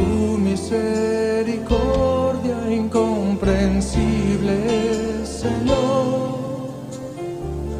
tu 0.00 0.38
misericordia 0.38 2.56
incomprensible, 2.70 5.24
Señor. 5.24 6.70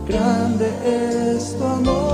Grande 0.06 0.70
es 0.84 1.56
tu 1.56 1.64
amor 1.64 2.09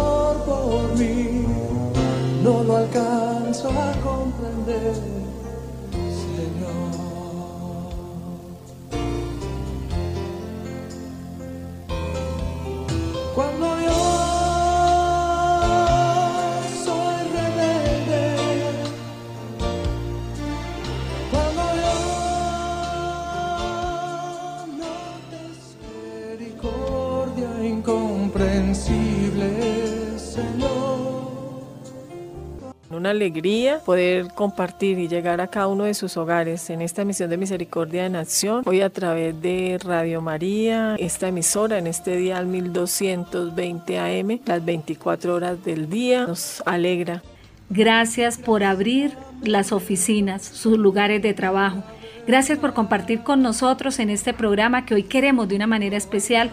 Una 32.97 33.11
alegría 33.11 33.81
poder 33.85 34.29
compartir 34.29 34.99
y 34.99 35.07
llegar 35.07 35.43
a 35.43 35.49
cada 35.49 35.67
uno 35.67 35.85
de 35.85 35.93
sus 35.93 36.17
hogares 36.17 36.71
en 36.71 36.81
esta 36.81 37.05
misión 37.05 37.29
de 37.29 37.37
misericordia 37.37 38.07
en 38.07 38.17
acción. 38.17 38.63
Hoy 38.65 38.81
a 38.81 38.89
través 38.89 39.39
de 39.43 39.79
Radio 39.85 40.23
María, 40.23 40.97
esta 40.99 41.29
emisora 41.29 41.77
en 41.77 41.89
este 41.89 42.17
día 42.17 42.39
al 42.39 42.47
1220 42.47 43.99
AM, 43.99 44.41
las 44.47 44.65
24 44.65 45.35
horas 45.35 45.63
del 45.63 45.91
día, 45.91 46.27
nos 46.27 46.63
alegra. 46.65 47.23
Gracias 47.69 48.39
por 48.39 48.65
abrir 48.65 49.13
las 49.43 49.73
oficinas, 49.73 50.43
sus 50.43 50.79
lugares 50.79 51.21
de 51.21 51.35
trabajo. 51.35 51.83
Gracias 52.27 52.59
por 52.59 52.73
compartir 52.73 53.21
con 53.21 53.43
nosotros 53.43 53.99
en 53.99 54.09
este 54.09 54.33
programa 54.33 54.87
que 54.87 54.95
hoy 54.95 55.03
queremos 55.03 55.49
de 55.49 55.57
una 55.57 55.67
manera 55.67 55.99
especial 55.99 56.51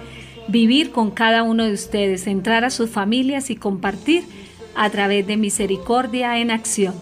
vivir 0.50 0.92
con 0.92 1.10
cada 1.10 1.42
uno 1.44 1.64
de 1.64 1.72
ustedes, 1.72 2.28
entrar 2.28 2.66
a 2.66 2.70
sus 2.70 2.90
familias 2.90 3.50
y 3.50 3.56
compartir 3.56 4.26
a 4.76 4.90
través 4.90 5.26
de 5.28 5.38
Misericordia 5.38 6.40
en 6.40 6.52
Acción. 6.52 6.94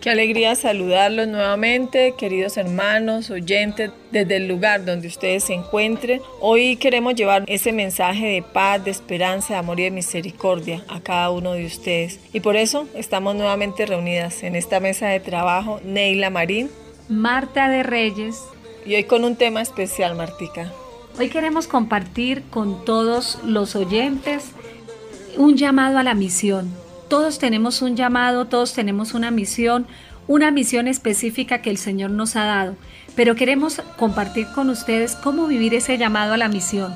Qué 0.00 0.08
alegría 0.08 0.54
saludarlos 0.54 1.28
nuevamente, 1.28 2.14
queridos 2.16 2.56
hermanos, 2.56 3.28
oyentes, 3.28 3.90
desde 4.10 4.36
el 4.36 4.48
lugar 4.48 4.86
donde 4.86 5.08
ustedes 5.08 5.44
se 5.44 5.52
encuentren. 5.52 6.22
Hoy 6.40 6.76
queremos 6.76 7.14
llevar 7.14 7.44
ese 7.46 7.70
mensaje 7.72 8.26
de 8.26 8.42
paz, 8.42 8.82
de 8.82 8.92
esperanza, 8.92 9.52
de 9.52 9.58
amor 9.58 9.78
y 9.78 9.82
de 9.82 9.90
misericordia 9.90 10.82
a 10.88 11.00
cada 11.00 11.30
uno 11.30 11.52
de 11.52 11.66
ustedes. 11.66 12.18
Y 12.32 12.40
por 12.40 12.56
eso 12.56 12.88
estamos 12.94 13.34
nuevamente 13.34 13.84
reunidas 13.84 14.42
en 14.42 14.56
esta 14.56 14.80
mesa 14.80 15.08
de 15.08 15.20
trabajo, 15.20 15.80
Neila 15.84 16.30
Marín, 16.30 16.70
Marta 17.10 17.68
de 17.68 17.82
Reyes. 17.82 18.42
Y 18.86 18.94
hoy 18.94 19.04
con 19.04 19.24
un 19.24 19.36
tema 19.36 19.60
especial, 19.60 20.14
Martica. 20.14 20.72
Hoy 21.18 21.28
queremos 21.28 21.66
compartir 21.66 22.44
con 22.48 22.86
todos 22.86 23.38
los 23.44 23.76
oyentes 23.76 24.52
un 25.36 25.56
llamado 25.56 25.98
a 25.98 26.02
la 26.02 26.14
misión. 26.14 26.70
Todos 27.08 27.38
tenemos 27.38 27.82
un 27.82 27.96
llamado, 27.96 28.46
todos 28.46 28.72
tenemos 28.72 29.14
una 29.14 29.30
misión, 29.30 29.86
una 30.28 30.50
misión 30.50 30.86
específica 30.86 31.60
que 31.60 31.70
el 31.70 31.76
Señor 31.76 32.10
nos 32.10 32.36
ha 32.36 32.44
dado, 32.44 32.76
pero 33.16 33.34
queremos 33.34 33.82
compartir 33.96 34.46
con 34.54 34.70
ustedes 34.70 35.16
cómo 35.16 35.46
vivir 35.46 35.74
ese 35.74 35.98
llamado 35.98 36.34
a 36.34 36.36
la 36.36 36.48
misión, 36.48 36.94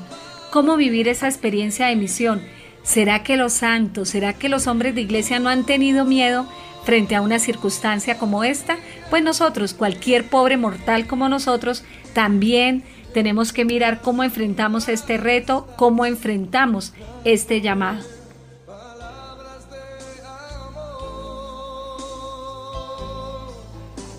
cómo 0.51 0.77
vivir 0.77 1.07
esa 1.07 1.27
experiencia 1.27 1.87
de 1.87 1.97
misión. 1.97 2.41
¿Será 2.83 3.23
que 3.23 3.35
los 3.35 3.51
santos, 3.53 4.09
será 4.09 4.33
que 4.33 4.47
los 4.47 4.67
hombres 4.67 4.95
de 4.95 5.01
iglesia 5.01 5.39
no 5.39 5.49
han 5.49 5.65
tenido 5.65 6.05
miedo 6.05 6.47
frente 6.85 7.15
a 7.15 7.21
una 7.21 7.39
circunstancia 7.39 8.17
como 8.17 8.43
esta? 8.43 8.77
Pues 9.09 9.23
nosotros, 9.23 9.73
cualquier 9.73 10.29
pobre 10.29 10.55
mortal 10.55 11.07
como 11.07 11.27
nosotros, 11.27 11.83
también 12.13 12.83
tenemos 13.13 13.53
que 13.53 13.65
mirar 13.65 14.01
cómo 14.01 14.23
enfrentamos 14.23 14.87
este 14.87 15.17
reto, 15.17 15.67
cómo 15.77 16.05
enfrentamos 16.05 16.93
este 17.25 17.59
llamado. 17.59 18.14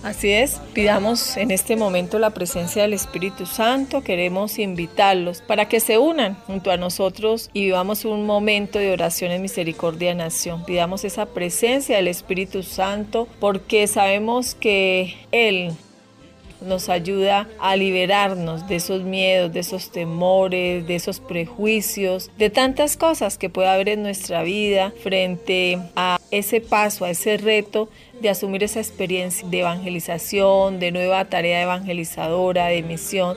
Así 0.07 0.31
es, 0.31 0.61
pidamos 0.73 1.37
en 1.37 1.51
este 1.51 1.75
momento 1.75 2.21
la 2.21 2.31
presencia 2.31 2.83
del 2.83 2.93
Espíritu 2.93 3.45
Santo, 3.45 4.05
queremos 4.05 4.61
invitarlos 4.61 5.43
para 5.43 5.69
que 5.69 5.81
se 5.81 5.99
unan 5.99 6.37
junto 6.47 6.71
a 6.71 6.77
nosotros 6.77 7.51
y 7.53 7.65
vivamos 7.65 8.05
un 8.05 8.25
momento 8.25 8.79
de 8.79 8.93
oración 8.93 9.33
en 9.33 9.43
misericordia 9.43 10.15
nación. 10.15 10.65
Pidamos 10.65 11.03
esa 11.05 11.27
presencia 11.27 11.97
del 11.97 12.07
Espíritu 12.07 12.63
Santo 12.63 13.27
porque 13.41 13.89
sabemos 13.89 14.55
que 14.55 15.17
Él 15.33 15.73
nos 16.61 16.89
ayuda 16.89 17.49
a 17.59 17.77
liberarnos 17.77 18.69
de 18.69 18.77
esos 18.77 19.03
miedos, 19.03 19.53
de 19.53 19.61
esos 19.61 19.91
temores, 19.91 20.87
de 20.87 20.95
esos 20.95 21.21
prejuicios, 21.21 22.31
de 22.39 22.51
tantas 22.51 22.97
cosas 22.97 23.39
que 23.39 23.51
puede 23.51 23.69
haber 23.69 23.89
en 23.89 24.03
nuestra 24.03 24.43
vida 24.43 24.93
frente 25.03 25.79
a 25.97 26.19
ese 26.31 26.61
paso, 26.61 27.05
a 27.05 27.11
ese 27.11 27.37
reto 27.37 27.89
de 28.21 28.31
asumir 28.31 28.65
esa 28.65 28.81
experiencia 28.81 29.47
de 29.49 29.61
evangelización, 29.61 30.79
de 30.81 30.93
nueva 30.93 31.25
tarea 31.27 31.63
evangelizadora, 31.63 32.67
de 32.67 32.83
misión, 32.83 33.37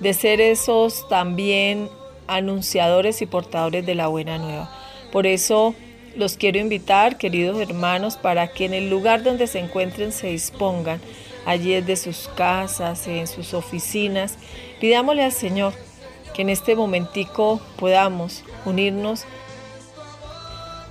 de 0.00 0.14
ser 0.14 0.40
esos 0.40 1.08
también 1.08 1.88
anunciadores 2.26 3.22
y 3.22 3.26
portadores 3.26 3.84
de 3.86 3.94
la 3.94 4.08
buena 4.08 4.38
nueva. 4.38 4.70
Por 5.12 5.26
eso 5.26 5.74
los 6.16 6.36
quiero 6.36 6.58
invitar, 6.58 7.18
queridos 7.18 7.60
hermanos, 7.60 8.16
para 8.16 8.48
que 8.48 8.64
en 8.64 8.74
el 8.74 8.90
lugar 8.90 9.22
donde 9.22 9.46
se 9.46 9.58
encuentren 9.58 10.12
se 10.12 10.28
dispongan 10.28 11.00
allí 11.44 11.74
desde 11.74 11.96
sus 11.96 12.28
casas, 12.28 13.06
en 13.06 13.26
sus 13.26 13.54
oficinas. 13.54 14.36
Pidámosle 14.80 15.24
al 15.24 15.32
Señor 15.32 15.74
que 16.34 16.42
en 16.42 16.50
este 16.50 16.74
momentico 16.74 17.60
podamos 17.78 18.44
unirnos 18.64 19.24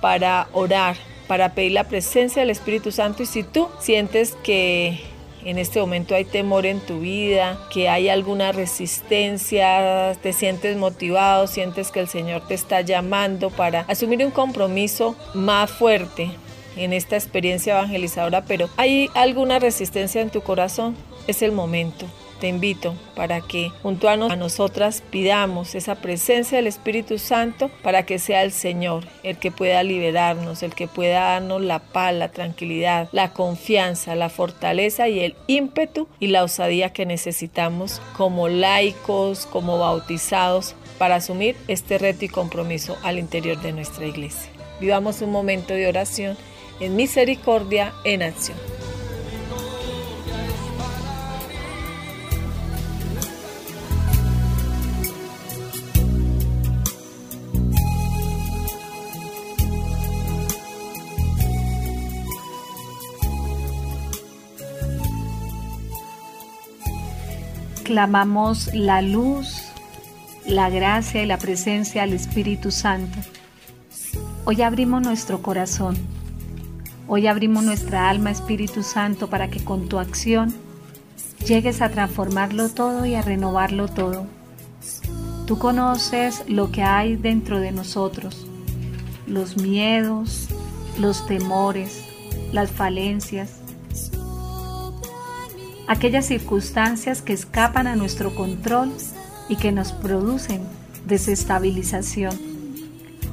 para 0.00 0.48
orar, 0.52 0.96
para 1.26 1.54
pedir 1.54 1.72
la 1.72 1.84
presencia 1.84 2.40
del 2.40 2.50
Espíritu 2.50 2.92
Santo 2.92 3.22
y 3.22 3.26
si 3.26 3.42
tú 3.42 3.68
sientes 3.80 4.36
que 4.42 5.00
en 5.44 5.58
este 5.58 5.80
momento 5.80 6.14
hay 6.14 6.24
temor 6.24 6.66
en 6.66 6.80
tu 6.80 7.00
vida, 7.00 7.58
que 7.72 7.88
hay 7.88 8.08
alguna 8.08 8.52
resistencia, 8.52 10.16
te 10.20 10.32
sientes 10.32 10.76
motivado, 10.76 11.46
sientes 11.46 11.92
que 11.92 12.00
el 12.00 12.08
Señor 12.08 12.46
te 12.48 12.54
está 12.54 12.80
llamando 12.80 13.50
para 13.50 13.82
asumir 13.82 14.24
un 14.24 14.32
compromiso 14.32 15.14
más 15.34 15.70
fuerte, 15.70 16.30
en 16.76 16.92
esta 16.92 17.16
experiencia 17.16 17.72
evangelizadora, 17.72 18.44
pero 18.44 18.68
hay 18.76 19.08
alguna 19.14 19.58
resistencia 19.58 20.20
en 20.20 20.30
tu 20.30 20.42
corazón, 20.42 20.94
es 21.26 21.42
el 21.42 21.52
momento. 21.52 22.06
Te 22.40 22.48
invito 22.48 22.94
para 23.14 23.40
que 23.40 23.70
junto 23.82 24.10
a, 24.10 24.16
nosotras 24.16 25.02
pidamos 25.10 25.74
esa 25.74 25.94
presencia 25.96 26.58
del 26.58 26.66
Espíritu 26.66 27.18
Santo 27.18 27.70
para 27.82 28.04
que 28.04 28.18
sea 28.18 28.42
el 28.42 28.52
Señor 28.52 29.04
el 29.22 29.38
que 29.38 29.50
pueda 29.50 29.82
liberarnos, 29.82 30.62
el 30.62 30.74
que 30.74 30.86
pueda 30.86 31.20
darnos 31.20 31.62
la 31.62 31.78
paz, 31.78 32.12
la 32.14 32.28
tranquilidad, 32.28 33.08
la 33.12 33.32
confianza, 33.32 34.14
la 34.14 34.28
fortaleza 34.28 35.08
y 35.08 35.20
el 35.20 35.34
ímpetu 35.46 36.08
y 36.20 36.26
la 36.26 36.44
osadía 36.44 36.92
que 36.92 37.06
necesitamos 37.06 38.02
como 38.16 38.48
laicos, 38.48 39.46
como 39.46 39.78
bautizados 39.78 40.74
para 40.98 41.16
asumir 41.16 41.56
este 41.68 41.96
reto 41.96 42.26
y 42.26 42.28
compromiso 42.28 42.98
al 43.02 43.18
interior 43.18 43.60
de 43.62 43.72
nuestra 43.72 44.04
iglesia. 44.06 44.50
Vivamos 44.78 45.22
un 45.22 45.30
momento 45.30 45.72
de 45.72 45.88
oración 45.88 46.36
en 46.80 46.96
misericordia 46.96 47.94
en 48.04 48.22
acción. 48.22 48.58
Clamamos 67.86 68.74
la 68.74 69.00
luz, 69.00 69.62
la 70.44 70.68
gracia 70.68 71.22
y 71.22 71.26
la 71.26 71.38
presencia 71.38 72.02
del 72.02 72.12
Espíritu 72.12 72.70
Santo. 72.70 73.18
Hoy 74.44 74.60
abrimos 74.60 75.02
nuestro 75.02 75.40
corazón 75.40 75.96
Hoy 77.08 77.28
abrimos 77.28 77.62
nuestra 77.62 78.10
alma, 78.10 78.32
Espíritu 78.32 78.82
Santo, 78.82 79.30
para 79.30 79.48
que 79.48 79.62
con 79.62 79.88
tu 79.88 80.00
acción 80.00 80.52
llegues 81.46 81.80
a 81.80 81.88
transformarlo 81.88 82.68
todo 82.68 83.06
y 83.06 83.14
a 83.14 83.22
renovarlo 83.22 83.86
todo. 83.86 84.26
Tú 85.46 85.56
conoces 85.56 86.42
lo 86.48 86.72
que 86.72 86.82
hay 86.82 87.14
dentro 87.14 87.60
de 87.60 87.70
nosotros, 87.70 88.48
los 89.28 89.56
miedos, 89.56 90.48
los 90.98 91.24
temores, 91.28 92.04
las 92.52 92.72
falencias, 92.72 93.60
aquellas 95.88 96.26
circunstancias 96.26 97.22
que 97.22 97.32
escapan 97.32 97.86
a 97.86 97.96
nuestro 97.96 98.34
control 98.34 98.92
y 99.48 99.56
que 99.56 99.72
nos 99.72 99.92
producen 99.92 100.62
desestabilización. 101.06 102.36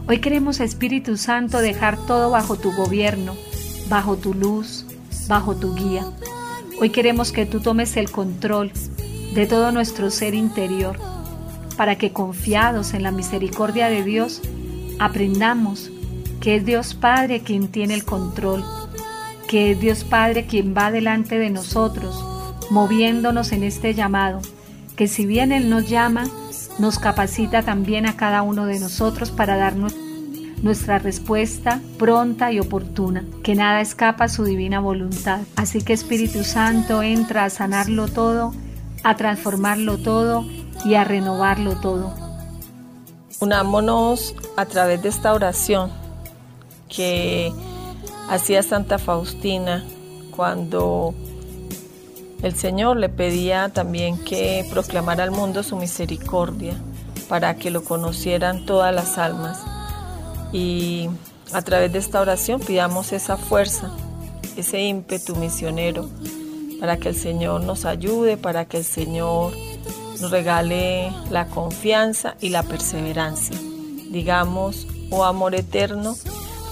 Hoy 0.08 0.20
queremos, 0.20 0.60
Espíritu 0.60 1.18
Santo, 1.18 1.60
dejar 1.60 1.98
todo 2.06 2.30
bajo 2.30 2.58
tu 2.58 2.72
gobierno 2.74 3.36
bajo 3.90 4.18
tu 4.18 4.34
luz, 4.34 4.86
bajo 5.28 5.56
tu 5.56 5.76
guía. 5.76 6.06
Hoy 6.80 6.90
queremos 6.90 7.32
que 7.32 7.46
tú 7.46 7.60
tomes 7.60 7.96
el 7.98 8.12
control 8.12 8.72
de 9.34 9.46
todo 9.46 9.72
nuestro 9.72 10.10
ser 10.10 10.34
interior, 10.34 10.98
para 11.78 11.98
que 11.98 12.12
confiados 12.12 12.94
en 12.94 13.04
la 13.04 13.12
misericordia 13.12 13.88
de 13.88 14.04
Dios, 14.04 14.42
aprendamos 15.00 15.92
que 16.40 16.58
es 16.58 16.66
Dios 16.66 16.94
Padre 16.94 17.42
quien 17.42 17.68
tiene 17.68 17.94
el 17.94 18.04
control, 18.04 18.64
que 19.48 19.72
es 19.72 19.80
Dios 19.80 20.04
Padre 20.04 20.46
quien 20.46 20.76
va 20.76 20.92
delante 20.92 21.38
de 21.38 21.50
nosotros, 21.50 22.24
moviéndonos 22.69 23.51
en 23.51 23.63
este 23.63 23.94
llamado, 23.94 24.39
que 24.95 25.07
si 25.07 25.25
bien 25.25 25.51
Él 25.51 25.69
nos 25.69 25.89
llama, 25.89 26.25
nos 26.80 27.00
capacita 27.00 27.63
también 27.63 28.06
a 28.06 28.15
cada 28.15 28.42
uno 28.42 28.65
de 28.65 28.80
nosotros 28.80 29.31
para 29.31 29.57
darnos 29.57 29.94
nuestra 30.62 30.98
respuesta 30.98 31.81
pronta 32.00 32.51
y 32.51 32.60
oportuna, 32.60 33.25
que 33.44 33.54
nada 33.54 33.81
escapa 33.81 34.25
a 34.25 34.30
su 34.30 34.45
divina 34.45 34.80
voluntad. 34.80 35.42
Así 35.56 35.81
que 35.81 35.94
Espíritu 35.94 36.44
Santo 36.44 37.04
entra 37.04 37.44
a 37.44 37.50
sanarlo 37.50 38.07
todo, 38.07 38.54
a 39.04 39.15
transformarlo 39.18 39.98
todo 39.98 40.45
y 40.86 40.95
a 40.95 41.04
renovarlo 41.04 41.80
todo. 41.81 42.13
Unámonos 43.42 44.36
a 44.56 44.65
través 44.65 45.01
de 45.01 45.10
esta 45.10 45.33
oración 45.33 45.92
que 46.88 47.51
hacía 48.30 48.63
Santa 48.63 49.00
Faustina 49.00 49.83
cuando 50.31 51.13
el 52.44 52.56
Señor 52.56 52.98
le 52.98 53.07
pedía 53.07 53.69
también 53.69 54.18
que 54.18 54.68
proclamara 54.69 55.24
al 55.24 55.31
mundo 55.31 55.63
su 55.63 55.78
misericordia 55.78 56.75
para 57.30 57.56
que 57.56 57.72
lo 57.72 57.86
conocieran 57.86 58.66
todas 58.66 58.94
las 58.94 59.18
almas 59.18 59.60
y 60.51 61.10
a 61.54 61.62
través 61.62 61.94
de 61.94 62.00
esta 62.00 62.19
oración 62.19 62.60
pidamos 62.60 63.13
esa 63.13 63.38
fuerza, 63.38 63.92
ese 64.57 64.81
ímpetu 64.81 65.38
misionero, 65.38 66.10
para 66.81 66.98
que 66.98 67.10
el 67.10 67.16
Señor 67.16 67.63
nos 67.63 67.86
ayude, 67.86 68.36
para 68.36 68.66
que 68.66 68.78
el 68.78 68.84
Señor 68.84 69.54
nos 70.19 70.30
regale 70.30 71.13
la 71.30 71.48
confianza 71.48 72.36
y 72.42 72.50
la 72.50 72.63
perseverancia. 72.63 73.57
Digamos, 74.10 74.86
oh 75.12 75.24
amor 75.24 75.56
eterno, 75.56 76.16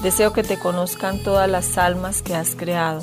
deseo 0.03 0.33
que 0.33 0.43
te 0.43 0.59
conozcan 0.59 1.23
todas 1.23 1.49
las 1.49 1.77
almas 1.77 2.21
que 2.21 2.35
has 2.35 2.55
creado 2.55 3.01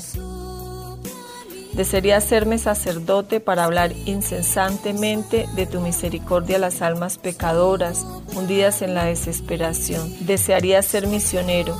Desearía 1.78 2.20
serme 2.20 2.58
sacerdote 2.58 3.38
para 3.38 3.62
hablar 3.62 3.92
incesantemente 4.04 5.48
de 5.54 5.64
tu 5.64 5.80
misericordia 5.80 6.56
a 6.56 6.58
las 6.58 6.82
almas 6.82 7.18
pecadoras, 7.18 8.04
hundidas 8.34 8.82
en 8.82 8.96
la 8.96 9.04
desesperación. 9.04 10.12
Desearía 10.26 10.82
ser 10.82 11.06
misionero 11.06 11.76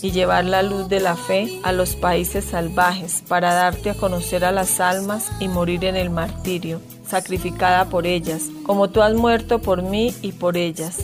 y 0.00 0.12
llevar 0.12 0.44
la 0.44 0.62
luz 0.62 0.88
de 0.88 1.00
la 1.00 1.16
fe 1.16 1.58
a 1.64 1.72
los 1.72 1.96
países 1.96 2.44
salvajes 2.44 3.24
para 3.26 3.52
darte 3.52 3.90
a 3.90 3.94
conocer 3.94 4.44
a 4.44 4.52
las 4.52 4.78
almas 4.78 5.32
y 5.40 5.48
morir 5.48 5.86
en 5.86 5.96
el 5.96 6.10
martirio, 6.10 6.80
sacrificada 7.04 7.86
por 7.86 8.06
ellas, 8.06 8.44
como 8.62 8.90
tú 8.90 9.02
has 9.02 9.14
muerto 9.14 9.58
por 9.58 9.82
mí 9.82 10.14
y 10.22 10.30
por 10.30 10.56
ellas. 10.56 10.98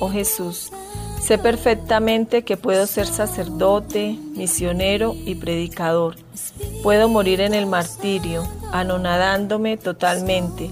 Oh 0.00 0.10
Jesús, 0.10 0.72
Sé 1.24 1.38
perfectamente 1.38 2.44
que 2.44 2.58
puedo 2.58 2.86
ser 2.86 3.06
sacerdote, 3.06 4.18
misionero 4.36 5.14
y 5.24 5.36
predicador. 5.36 6.16
Puedo 6.82 7.08
morir 7.08 7.40
en 7.40 7.54
el 7.54 7.64
martirio, 7.64 8.46
anonadándome 8.72 9.78
totalmente 9.78 10.70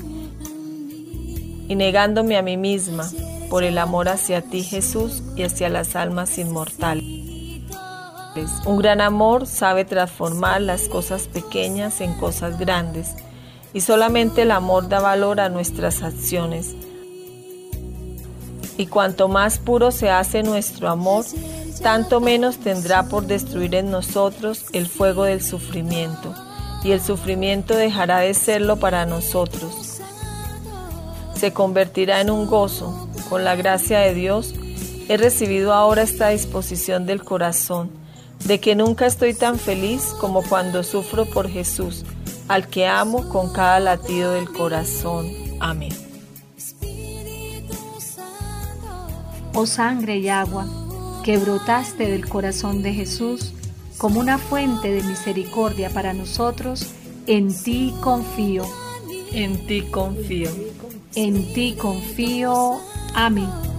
y 1.68 1.74
negándome 1.74 2.36
a 2.36 2.42
mí 2.42 2.58
misma 2.58 3.10
por 3.48 3.64
el 3.64 3.78
amor 3.78 4.10
hacia 4.10 4.42
ti 4.42 4.62
Jesús 4.62 5.22
y 5.36 5.44
hacia 5.44 5.70
las 5.70 5.96
almas 5.96 6.36
inmortales. 6.36 7.02
Un 8.66 8.76
gran 8.76 9.00
amor 9.00 9.46
sabe 9.46 9.86
transformar 9.86 10.60
las 10.60 10.86
cosas 10.86 11.28
pequeñas 11.28 12.02
en 12.02 12.12
cosas 12.18 12.58
grandes 12.58 13.14
y 13.72 13.80
solamente 13.80 14.42
el 14.42 14.50
amor 14.50 14.90
da 14.90 15.00
valor 15.00 15.40
a 15.40 15.48
nuestras 15.48 16.02
acciones 16.02 16.76
y 18.76 18.86
cuanto 18.86 19.28
más 19.28 19.58
puro 19.58 19.90
se 19.90 20.10
hace 20.10 20.42
nuestro 20.42 20.88
amor, 20.88 21.24
tanto 21.82 22.20
menos 22.20 22.58
tendrá 22.58 23.04
por 23.04 23.26
destruir 23.26 23.74
en 23.74 23.90
nosotros 23.90 24.64
el 24.72 24.86
fuego 24.86 25.24
del 25.24 25.42
sufrimiento, 25.42 26.34
y 26.84 26.92
el 26.92 27.00
sufrimiento 27.00 27.74
dejará 27.74 28.18
de 28.18 28.34
serlo 28.34 28.76
para 28.76 29.06
nosotros. 29.06 30.00
Se 31.34 31.52
convertirá 31.52 32.20
en 32.20 32.30
un 32.30 32.46
gozo. 32.46 33.08
Con 33.28 33.44
la 33.44 33.56
gracia 33.56 34.00
de 34.00 34.14
Dios, 34.14 34.54
he 35.08 35.16
recibido 35.16 35.72
ahora 35.72 36.02
esta 36.02 36.28
disposición 36.28 37.06
del 37.06 37.24
corazón, 37.24 37.90
de 38.44 38.60
que 38.60 38.74
nunca 38.74 39.06
estoy 39.06 39.34
tan 39.34 39.58
feliz 39.58 40.14
como 40.20 40.42
cuando 40.42 40.82
sufro 40.82 41.24
por 41.24 41.48
Jesús, 41.48 42.04
al 42.48 42.68
que 42.68 42.86
amo 42.86 43.28
con 43.28 43.52
cada 43.52 43.80
latido 43.80 44.32
del 44.32 44.52
corazón. 44.52 45.32
Amén. 45.60 46.11
Oh 49.54 49.66
sangre 49.66 50.18
y 50.18 50.28
agua, 50.28 50.66
que 51.24 51.36
brotaste 51.38 52.10
del 52.10 52.28
corazón 52.28 52.82
de 52.82 52.92
Jesús 52.94 53.52
como 53.98 54.18
una 54.18 54.38
fuente 54.38 54.90
de 54.90 55.02
misericordia 55.02 55.90
para 55.90 56.12
nosotros, 56.12 56.86
en 57.26 57.54
ti 57.54 57.94
confío. 58.00 58.64
En 59.32 59.64
ti 59.66 59.82
confío. 59.82 60.50
En 61.14 61.52
ti 61.52 61.76
confío. 61.78 62.80
Amén. 63.14 63.71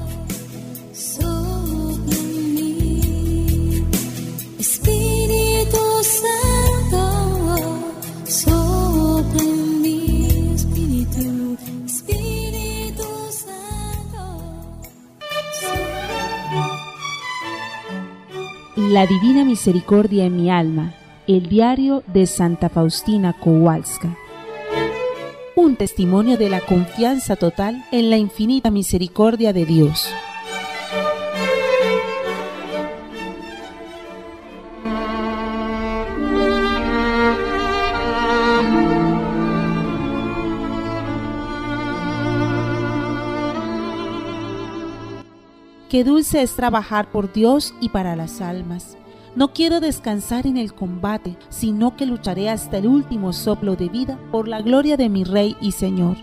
La 19.03 19.09
Divina 19.09 19.43
Misericordia 19.43 20.23
en 20.23 20.37
mi 20.37 20.49
alma, 20.49 20.93
el 21.27 21.49
diario 21.49 22.03
de 22.07 22.25
Santa 22.25 22.69
Faustina 22.69 23.33
Kowalska. 23.33 24.15
Un 25.57 25.75
testimonio 25.75 26.37
de 26.37 26.49
la 26.49 26.61
confianza 26.61 27.35
total 27.35 27.83
en 27.91 28.09
la 28.09 28.15
infinita 28.15 28.71
misericordia 28.71 29.51
de 29.51 29.65
Dios. 29.65 30.07
Qué 45.93 46.03
dulce 46.03 46.41
es 46.41 46.55
trabajar 46.55 47.11
por 47.11 47.31
Dios 47.31 47.75
y 47.79 47.89
para 47.89 48.15
las 48.15 48.41
almas. 48.41 48.97
No 49.35 49.53
quiero 49.53 49.79
descansar 49.79 50.47
en 50.47 50.57
el 50.57 50.73
combate, 50.73 51.37
sino 51.49 51.95
que 51.95 52.07
lucharé 52.07 52.49
hasta 52.49 52.79
el 52.79 52.87
último 52.87 53.31
soplo 53.31 53.75
de 53.75 53.89
vida 53.89 54.17
por 54.31 54.47
la 54.47 54.63
gloria 54.63 54.97
de 54.97 55.07
mi 55.07 55.23
Rey 55.23 55.55
y 55.61 55.71
Señor. 55.71 56.17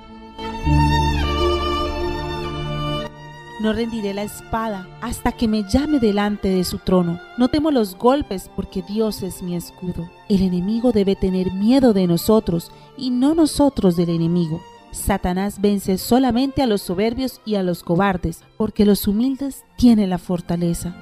No 3.61 3.73
rendiré 3.73 4.13
la 4.13 4.25
espada 4.25 4.89
hasta 5.03 5.31
que 5.31 5.47
me 5.47 5.63
llame 5.63 6.01
delante 6.01 6.49
de 6.49 6.65
su 6.65 6.79
trono. 6.79 7.21
No 7.39 7.47
temo 7.47 7.71
los 7.71 7.95
golpes 7.95 8.51
porque 8.57 8.83
Dios 8.83 9.23
es 9.23 9.41
mi 9.41 9.55
escudo. 9.55 10.11
El 10.29 10.43
enemigo 10.43 10.91
debe 10.91 11.15
tener 11.15 11.53
miedo 11.53 11.93
de 11.93 12.09
nosotros 12.09 12.73
y 12.97 13.11
no 13.11 13.37
nosotros 13.37 13.95
del 13.95 14.09
enemigo. 14.09 14.61
Satanás 14.93 15.61
vence 15.61 15.99
solamente 15.99 16.63
a 16.63 16.67
los 16.67 16.83
soberbios 16.83 17.41
y 17.45 17.55
a 17.55 17.63
los 17.63 17.83
cobardes, 17.83 18.43
porque 18.57 18.85
los 18.85 19.07
humildes 19.07 19.65
tienen 19.77 20.11
la 20.11 20.19
fortaleza. 20.19 20.95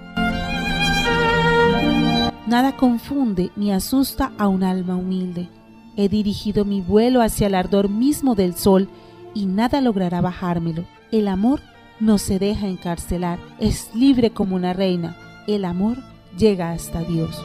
Nada 2.46 2.76
confunde 2.76 3.50
ni 3.56 3.72
asusta 3.72 4.32
a 4.38 4.48
un 4.48 4.62
alma 4.62 4.96
humilde. 4.96 5.48
He 5.96 6.08
dirigido 6.08 6.64
mi 6.64 6.80
vuelo 6.80 7.20
hacia 7.20 7.46
el 7.46 7.54
ardor 7.54 7.88
mismo 7.88 8.34
del 8.34 8.54
sol 8.54 8.88
y 9.34 9.46
nada 9.46 9.80
logrará 9.80 10.20
bajármelo. 10.20 10.84
El 11.12 11.28
amor 11.28 11.60
no 12.00 12.18
se 12.18 12.38
deja 12.38 12.66
encarcelar, 12.66 13.38
es 13.58 13.90
libre 13.94 14.30
como 14.30 14.56
una 14.56 14.72
reina. 14.72 15.16
El 15.46 15.64
amor 15.64 15.98
llega 16.38 16.70
hasta 16.70 17.02
Dios. 17.02 17.36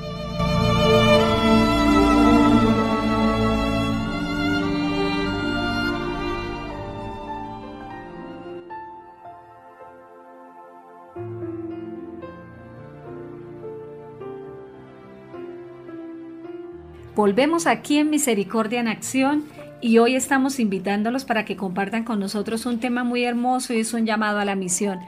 Volvemos 17.16 17.68
aquí 17.68 18.00
en 18.00 18.10
Misericordia 18.10 18.80
en 18.80 18.88
Acción 18.88 19.44
y 19.82 20.00
hoy 20.00 20.16
estamos 20.16 20.60
invitándolos 20.60 21.26
para 21.26 21.46
que 21.46 21.56
compartan 21.56 22.04
con 22.06 22.20
nosotros 22.20 22.66
un 22.66 22.80
tema 22.80 23.04
muy 23.04 23.24
hermoso 23.24 23.72
y 23.74 23.82
es 23.82 23.94
un 23.94 24.08
llamado 24.08 24.40
a 24.40 24.46
la 24.46 24.56
misión. 24.56 25.00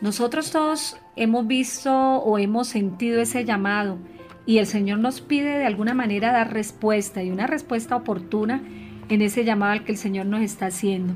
Nosotros 0.00 0.50
todos 0.50 0.96
hemos 1.16 1.46
visto 1.46 1.92
o 1.92 2.38
hemos 2.38 2.68
sentido 2.68 3.20
ese 3.20 3.44
llamado 3.44 3.98
y 4.46 4.56
el 4.56 4.66
Señor 4.66 5.00
nos 5.00 5.20
pide 5.20 5.58
de 5.58 5.66
alguna 5.66 5.92
manera 5.92 6.32
dar 6.32 6.50
respuesta 6.50 7.22
y 7.22 7.30
una 7.30 7.46
respuesta 7.46 7.94
oportuna 7.94 8.62
en 9.10 9.20
ese 9.20 9.44
llamado 9.44 9.72
al 9.72 9.84
que 9.84 9.92
el 9.92 9.98
Señor 9.98 10.24
nos 10.24 10.40
está 10.40 10.66
haciendo. 10.66 11.12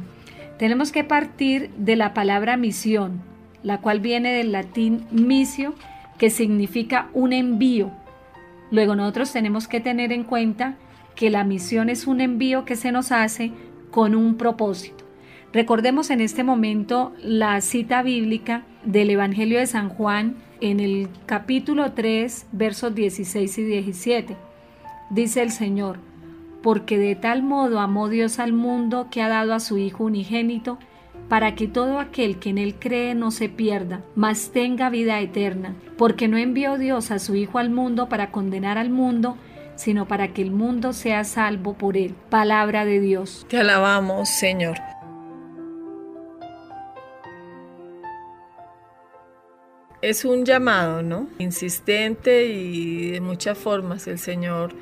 Tenemos 0.58 0.92
que 0.92 1.04
partir 1.04 1.70
de 1.78 1.96
la 1.96 2.12
palabra 2.12 2.58
misión, 2.58 3.22
la 3.62 3.80
cual 3.80 4.00
viene 4.00 4.34
del 4.34 4.52
latín 4.52 5.06
misio, 5.10 5.74
que 6.18 6.28
significa 6.28 7.08
un 7.14 7.32
envío. 7.32 7.92
Luego 8.70 8.94
nosotros 8.96 9.32
tenemos 9.32 9.68
que 9.68 9.80
tener 9.80 10.12
en 10.12 10.24
cuenta 10.24 10.76
que 11.14 11.30
la 11.30 11.44
misión 11.44 11.88
es 11.88 12.06
un 12.06 12.20
envío 12.20 12.64
que 12.64 12.76
se 12.76 12.92
nos 12.92 13.12
hace 13.12 13.52
con 13.90 14.14
un 14.14 14.36
propósito. 14.36 15.04
Recordemos 15.52 16.10
en 16.10 16.20
este 16.20 16.44
momento 16.44 17.12
la 17.22 17.60
cita 17.60 18.02
bíblica 18.02 18.64
del 18.84 19.10
Evangelio 19.10 19.58
de 19.58 19.66
San 19.66 19.88
Juan 19.88 20.36
en 20.60 20.80
el 20.80 21.08
capítulo 21.26 21.92
3, 21.92 22.46
versos 22.52 22.94
16 22.94 23.58
y 23.58 23.62
17. 23.64 24.36
Dice 25.10 25.42
el 25.42 25.50
Señor, 25.50 26.00
porque 26.62 26.98
de 26.98 27.16
tal 27.16 27.42
modo 27.42 27.80
amó 27.80 28.08
Dios 28.08 28.38
al 28.38 28.52
mundo 28.52 29.08
que 29.10 29.22
ha 29.22 29.28
dado 29.28 29.54
a 29.54 29.60
su 29.60 29.78
Hijo 29.78 30.04
unigénito, 30.04 30.78
para 31.28 31.54
que 31.54 31.68
todo 31.68 31.98
aquel 31.98 32.38
que 32.38 32.50
en 32.50 32.58
él 32.58 32.74
cree 32.78 33.14
no 33.14 33.30
se 33.30 33.48
pierda, 33.48 34.02
mas 34.14 34.50
tenga 34.50 34.90
vida 34.90 35.20
eterna, 35.20 35.74
porque 35.96 36.26
no 36.28 36.38
envió 36.38 36.78
Dios 36.78 37.10
a 37.10 37.18
su 37.18 37.34
Hijo 37.34 37.58
al 37.58 37.70
mundo 37.70 38.08
para 38.08 38.30
condenar 38.30 38.78
al 38.78 38.90
mundo, 38.90 39.36
sino 39.76 40.08
para 40.08 40.32
que 40.32 40.42
el 40.42 40.50
mundo 40.50 40.92
sea 40.92 41.24
salvo 41.24 41.74
por 41.74 41.96
él. 41.96 42.14
Palabra 42.30 42.84
de 42.84 43.00
Dios. 43.00 43.46
Te 43.48 43.58
alabamos, 43.58 44.28
Señor. 44.28 44.78
Es 50.00 50.24
un 50.24 50.44
llamado, 50.44 51.02
¿no? 51.02 51.28
Insistente 51.38 52.46
y 52.46 53.10
de 53.10 53.20
muchas 53.20 53.58
formas 53.58 54.06
el 54.06 54.18
Señor 54.18 54.74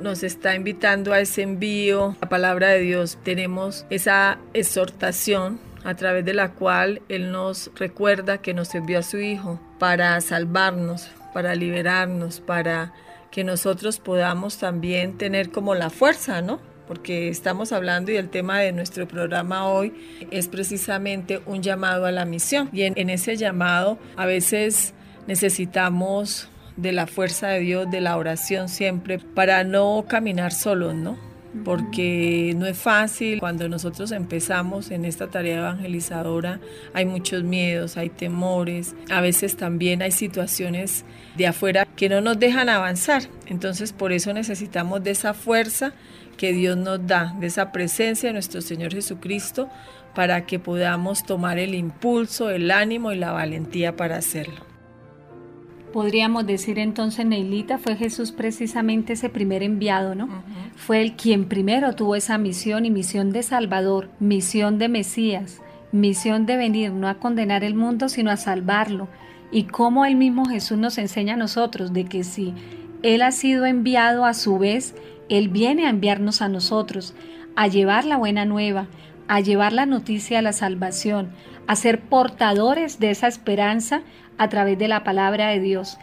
nos 0.00 0.24
está 0.24 0.56
invitando 0.56 1.12
a 1.12 1.20
ese 1.20 1.42
envío, 1.42 2.16
la 2.20 2.28
palabra 2.28 2.70
de 2.70 2.80
Dios. 2.80 3.16
Tenemos 3.22 3.86
esa 3.90 4.38
exhortación 4.52 5.60
a 5.84 5.94
través 5.94 6.24
de 6.24 6.34
la 6.34 6.52
cual 6.52 7.02
Él 7.08 7.30
nos 7.30 7.70
recuerda 7.76 8.38
que 8.38 8.54
nos 8.54 8.74
envió 8.74 8.98
a 8.98 9.02
su 9.02 9.18
Hijo 9.18 9.60
para 9.78 10.20
salvarnos, 10.20 11.10
para 11.32 11.54
liberarnos, 11.54 12.40
para 12.40 12.92
que 13.30 13.44
nosotros 13.44 13.98
podamos 13.98 14.58
también 14.58 15.18
tener 15.18 15.50
como 15.50 15.74
la 15.74 15.90
fuerza, 15.90 16.40
¿no? 16.40 16.60
Porque 16.86 17.28
estamos 17.28 17.72
hablando 17.72 18.12
y 18.12 18.16
el 18.16 18.28
tema 18.28 18.60
de 18.60 18.72
nuestro 18.72 19.08
programa 19.08 19.66
hoy 19.66 19.92
es 20.30 20.48
precisamente 20.48 21.40
un 21.46 21.62
llamado 21.62 22.06
a 22.06 22.12
la 22.12 22.24
misión. 22.26 22.68
Y 22.72 22.82
en, 22.82 23.10
ese 23.10 23.36
llamado 23.36 23.98
a 24.16 24.26
veces 24.26 24.94
necesitamos 25.26 26.48
de 26.76 26.92
la 26.92 27.06
fuerza 27.06 27.48
de 27.48 27.60
Dios, 27.60 27.90
de 27.90 28.00
la 28.00 28.16
oración 28.16 28.68
siempre, 28.68 29.18
para 29.18 29.64
no 29.64 30.04
caminar 30.08 30.52
solos, 30.52 30.94
¿no? 30.94 31.33
Porque 31.62 32.52
no 32.56 32.66
es 32.66 32.76
fácil 32.76 33.38
cuando 33.38 33.68
nosotros 33.68 34.10
empezamos 34.10 34.90
en 34.90 35.04
esta 35.04 35.28
tarea 35.28 35.58
evangelizadora, 35.58 36.60
hay 36.94 37.04
muchos 37.04 37.44
miedos, 37.44 37.96
hay 37.96 38.10
temores, 38.10 38.94
a 39.10 39.20
veces 39.20 39.56
también 39.56 40.02
hay 40.02 40.10
situaciones 40.10 41.04
de 41.36 41.46
afuera 41.46 41.86
que 41.96 42.08
no 42.08 42.20
nos 42.20 42.38
dejan 42.38 42.68
avanzar. 42.68 43.22
Entonces 43.46 43.92
por 43.92 44.12
eso 44.12 44.32
necesitamos 44.32 45.04
de 45.04 45.12
esa 45.12 45.32
fuerza 45.32 45.92
que 46.36 46.52
Dios 46.52 46.76
nos 46.76 47.06
da, 47.06 47.34
de 47.38 47.46
esa 47.46 47.70
presencia 47.72 48.28
de 48.28 48.32
nuestro 48.32 48.60
Señor 48.60 48.92
Jesucristo, 48.92 49.68
para 50.14 50.46
que 50.46 50.58
podamos 50.58 51.24
tomar 51.24 51.58
el 51.58 51.74
impulso, 51.74 52.50
el 52.50 52.70
ánimo 52.70 53.12
y 53.12 53.16
la 53.16 53.32
valentía 53.32 53.96
para 53.96 54.16
hacerlo. 54.16 54.73
Podríamos 55.94 56.44
decir 56.44 56.80
entonces, 56.80 57.24
Neilita, 57.24 57.78
fue 57.78 57.94
Jesús 57.94 58.32
precisamente 58.32 59.12
ese 59.12 59.28
primer 59.28 59.62
enviado, 59.62 60.16
¿no? 60.16 60.28
Fue 60.74 61.00
el 61.00 61.12
quien 61.12 61.44
primero 61.44 61.92
tuvo 61.92 62.16
esa 62.16 62.36
misión 62.36 62.84
y 62.84 62.90
misión 62.90 63.30
de 63.30 63.44
Salvador, 63.44 64.08
misión 64.18 64.78
de 64.78 64.88
Mesías, 64.88 65.62
misión 65.92 66.46
de 66.46 66.56
venir 66.56 66.90
no 66.90 67.06
a 67.06 67.20
condenar 67.20 67.62
el 67.62 67.76
mundo, 67.76 68.08
sino 68.08 68.32
a 68.32 68.36
salvarlo. 68.36 69.06
Y 69.52 69.66
cómo 69.66 70.04
el 70.04 70.16
mismo 70.16 70.46
Jesús 70.46 70.78
nos 70.78 70.98
enseña 70.98 71.34
a 71.34 71.36
nosotros 71.36 71.92
de 71.92 72.06
que 72.06 72.24
si 72.24 72.54
Él 73.04 73.22
ha 73.22 73.30
sido 73.30 73.64
enviado 73.64 74.24
a 74.24 74.34
su 74.34 74.58
vez, 74.58 74.96
Él 75.28 75.48
viene 75.48 75.86
a 75.86 75.90
enviarnos 75.90 76.42
a 76.42 76.48
nosotros, 76.48 77.14
a 77.54 77.68
llevar 77.68 78.04
la 78.04 78.16
buena 78.16 78.44
nueva, 78.44 78.88
a 79.28 79.38
llevar 79.38 79.72
la 79.72 79.86
noticia 79.86 80.38
de 80.38 80.42
la 80.42 80.52
salvación, 80.52 81.30
a 81.68 81.76
ser 81.76 82.00
portadores 82.00 82.98
de 82.98 83.12
esa 83.12 83.28
esperanza 83.28 84.02
a 84.38 84.48
través 84.48 84.78
de 84.78 84.88
la 84.88 85.04
palabra 85.04 85.48
de 85.48 85.60
Dios. 85.60 85.98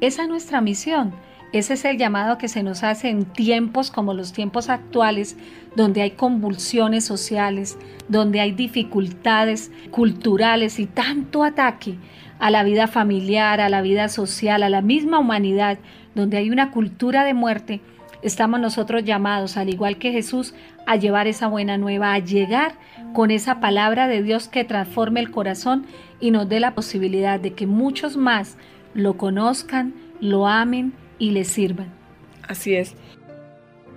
Esa 0.00 0.22
es 0.22 0.28
nuestra 0.28 0.60
misión. 0.60 1.12
Ese 1.52 1.74
es 1.74 1.84
el 1.84 1.96
llamado 1.96 2.38
que 2.38 2.48
se 2.48 2.62
nos 2.62 2.82
hace 2.82 3.08
en 3.08 3.24
tiempos 3.24 3.90
como 3.90 4.14
los 4.14 4.32
tiempos 4.32 4.68
actuales, 4.68 5.36
donde 5.74 6.02
hay 6.02 6.10
convulsiones 6.10 7.04
sociales, 7.04 7.78
donde 8.08 8.40
hay 8.40 8.52
dificultades 8.52 9.70
culturales 9.90 10.78
y 10.78 10.86
tanto 10.86 11.44
ataque 11.44 11.98
a 12.38 12.50
la 12.50 12.62
vida 12.64 12.88
familiar, 12.88 13.60
a 13.60 13.68
la 13.68 13.80
vida 13.80 14.08
social, 14.08 14.62
a 14.62 14.68
la 14.68 14.82
misma 14.82 15.18
humanidad, 15.18 15.78
donde 16.14 16.36
hay 16.36 16.50
una 16.50 16.70
cultura 16.70 17.24
de 17.24 17.32
muerte, 17.32 17.80
estamos 18.22 18.60
nosotros 18.60 19.04
llamados, 19.04 19.56
al 19.56 19.68
igual 19.68 19.98
que 19.98 20.12
Jesús, 20.12 20.54
a 20.86 20.96
llevar 20.96 21.26
esa 21.26 21.48
buena 21.48 21.78
nueva, 21.78 22.14
a 22.14 22.18
llegar 22.18 22.74
con 23.12 23.30
esa 23.30 23.60
palabra 23.60 24.08
de 24.08 24.22
Dios 24.22 24.48
que 24.48 24.64
transforme 24.64 25.20
el 25.20 25.30
corazón 25.30 25.86
y 26.20 26.30
nos 26.30 26.48
dé 26.48 26.60
la 26.60 26.74
posibilidad 26.74 27.40
de 27.40 27.52
que 27.52 27.66
muchos 27.66 28.16
más 28.16 28.56
lo 28.94 29.16
conozcan, 29.16 29.94
lo 30.20 30.46
amen 30.46 30.94
y 31.18 31.30
le 31.30 31.44
sirvan. 31.44 31.88
Así 32.48 32.74
es. 32.74 32.94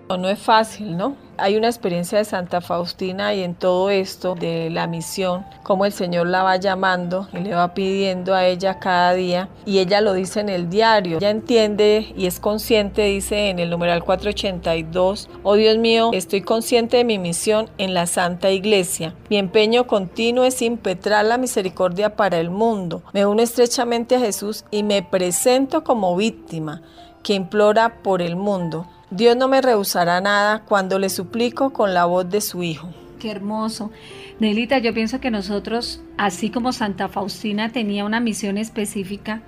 No 0.09 0.27
es 0.29 0.39
fácil, 0.39 0.97
¿no? 0.97 1.28
Hay 1.41 1.55
una 1.55 1.67
experiencia 1.67 2.17
de 2.17 2.25
Santa 2.25 2.61
Faustina 2.61 3.33
y 3.33 3.43
en 3.43 3.55
todo 3.55 3.89
esto 3.89 4.35
de 4.35 4.69
la 4.69 4.87
misión, 4.87 5.45
como 5.63 5.85
el 5.85 5.91
Señor 5.91 6.27
la 6.27 6.43
va 6.43 6.57
llamando 6.57 7.27
y 7.33 7.37
le 7.37 7.55
va 7.55 7.73
pidiendo 7.73 8.33
a 8.33 8.45
ella 8.45 8.79
cada 8.79 9.13
día 9.13 9.49
y 9.65 9.79
ella 9.79 10.01
lo 10.01 10.13
dice 10.13 10.41
en 10.41 10.49
el 10.49 10.69
diario. 10.69 11.17
Ella 11.17 11.29
entiende 11.29 12.13
y 12.15 12.25
es 12.25 12.39
consciente, 12.39 13.03
dice 13.03 13.49
en 13.49 13.59
el 13.59 13.69
numeral 13.69 14.03
482, 14.03 15.29
oh 15.43 15.55
Dios 15.55 15.77
mío, 15.77 16.11
estoy 16.13 16.41
consciente 16.41 16.97
de 16.97 17.03
mi 17.05 17.17
misión 17.17 17.69
en 17.77 17.93
la 17.93 18.05
Santa 18.05 18.51
Iglesia. 18.51 19.15
Mi 19.29 19.37
empeño 19.37 19.87
continuo 19.87 20.43
es 20.43 20.61
impetrar 20.61 21.25
la 21.25 21.37
misericordia 21.37 22.15
para 22.15 22.39
el 22.39 22.49
mundo. 22.49 23.03
Me 23.13 23.25
uno 23.25 23.41
estrechamente 23.41 24.15
a 24.15 24.19
Jesús 24.19 24.65
y 24.71 24.83
me 24.83 25.03
presento 25.03 25.83
como 25.83 26.15
víctima 26.15 26.81
que 27.23 27.33
implora 27.33 28.01
por 28.01 28.21
el 28.21 28.35
mundo. 28.35 28.87
Dios 29.11 29.35
no 29.35 29.47
me 29.47 29.61
rehusará 29.61 30.21
nada 30.21 30.61
cuando 30.65 30.99
le 30.99 31.09
suplico 31.09 31.71
con 31.71 31.93
la 31.95 32.05
voz 32.05 32.29
de 32.29 32.41
su 32.41 32.61
Hijo. 32.61 32.89
Qué 33.19 33.31
hermoso. 33.31 33.91
Nelita, 34.39 34.77
yo 34.77 34.93
pienso 34.93 35.19
que 35.19 35.31
nosotros, 35.31 36.01
así 36.17 36.51
como 36.51 36.71
Santa 36.73 37.07
Faustina 37.07 37.71
tenía 37.71 38.05
una 38.05 38.19
misión 38.19 38.57
específica, 38.57 39.41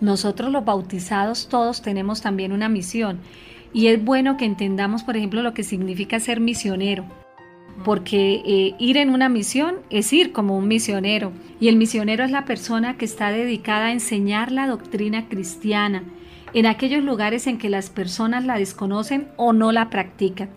nosotros 0.00 0.50
los 0.50 0.64
bautizados 0.64 1.48
todos 1.48 1.82
tenemos 1.82 2.22
también 2.22 2.52
una 2.52 2.68
misión. 2.68 3.20
Y 3.72 3.88
es 3.88 4.02
bueno 4.02 4.36
que 4.36 4.46
entendamos, 4.46 5.04
por 5.04 5.16
ejemplo, 5.16 5.42
lo 5.42 5.54
que 5.54 5.62
significa 5.62 6.18
ser 6.18 6.40
misionero. 6.40 7.04
Porque 7.84 8.42
eh, 8.44 8.74
ir 8.78 8.96
en 8.96 9.10
una 9.10 9.28
misión 9.28 9.76
es 9.90 10.12
ir 10.12 10.32
como 10.32 10.56
un 10.56 10.68
misionero. 10.68 11.32
Y 11.60 11.68
el 11.68 11.76
misionero 11.76 12.24
es 12.24 12.30
la 12.30 12.44
persona 12.44 12.96
que 12.96 13.04
está 13.04 13.30
dedicada 13.30 13.86
a 13.86 13.92
enseñar 13.92 14.50
la 14.52 14.66
doctrina 14.66 15.28
cristiana, 15.28 16.02
en 16.54 16.66
aquellos 16.66 17.02
lugares 17.02 17.46
en 17.46 17.58
que 17.58 17.70
las 17.70 17.90
personas 17.90 18.44
la 18.44 18.58
desconocen 18.58 19.28
o 19.36 19.52
no 19.52 19.72
la 19.72 19.90
practican. 19.90 20.50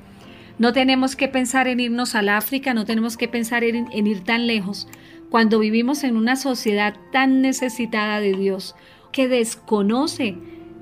No 0.57 0.73
tenemos 0.73 1.15
que 1.15 1.27
pensar 1.27 1.67
en 1.67 1.79
irnos 1.79 2.15
al 2.15 2.29
África, 2.29 2.73
no 2.73 2.85
tenemos 2.85 3.17
que 3.17 3.27
pensar 3.27 3.63
en, 3.63 3.87
en 3.91 4.07
ir 4.07 4.23
tan 4.23 4.47
lejos, 4.47 4.87
cuando 5.29 5.59
vivimos 5.59 6.03
en 6.03 6.15
una 6.15 6.35
sociedad 6.35 6.95
tan 7.11 7.41
necesitada 7.41 8.19
de 8.19 8.33
Dios, 8.33 8.75
que 9.11 9.27
desconoce 9.27 10.37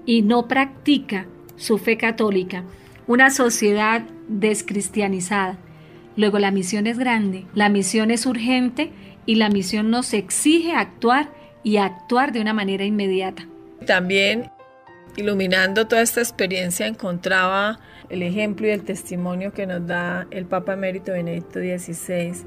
y 0.06 0.22
no 0.22 0.48
practica 0.48 1.28
su 1.56 1.78
fe 1.78 1.98
católica, 1.98 2.64
una 3.08 3.30
sociedad 3.30 4.04
descristianizada. 4.28 5.58
Luego 6.16 6.40
la 6.40 6.52
misión 6.52 6.88
es 6.88 7.00
grande, 7.00 7.46
la 7.56 7.70
misión 7.70 8.12
es 8.12 8.26
urgente 8.26 8.92
y 9.26 9.36
la 9.36 9.50
misión 9.50 9.90
nos 9.90 10.14
exige 10.14 10.74
actuar 10.74 11.30
y 11.64 11.78
actuar 11.78 12.32
de 12.32 12.42
una 12.42 12.54
manera 12.54 12.86
inmediata. 12.86 13.48
También 13.86 14.50
iluminando 15.16 15.88
toda 15.88 16.02
esta 16.02 16.22
experiencia 16.22 16.88
encontraba 16.88 17.80
el 18.10 18.24
ejemplo 18.24 18.68
y 18.68 18.72
el 18.72 18.84
testimonio 18.84 19.54
que 19.54 19.68
nos 19.68 19.86
da 19.86 20.28
el 20.32 20.46
Papa 20.46 20.74
Emérito 20.74 21.12
Benedicto 21.12 21.60
XVI 21.60 22.46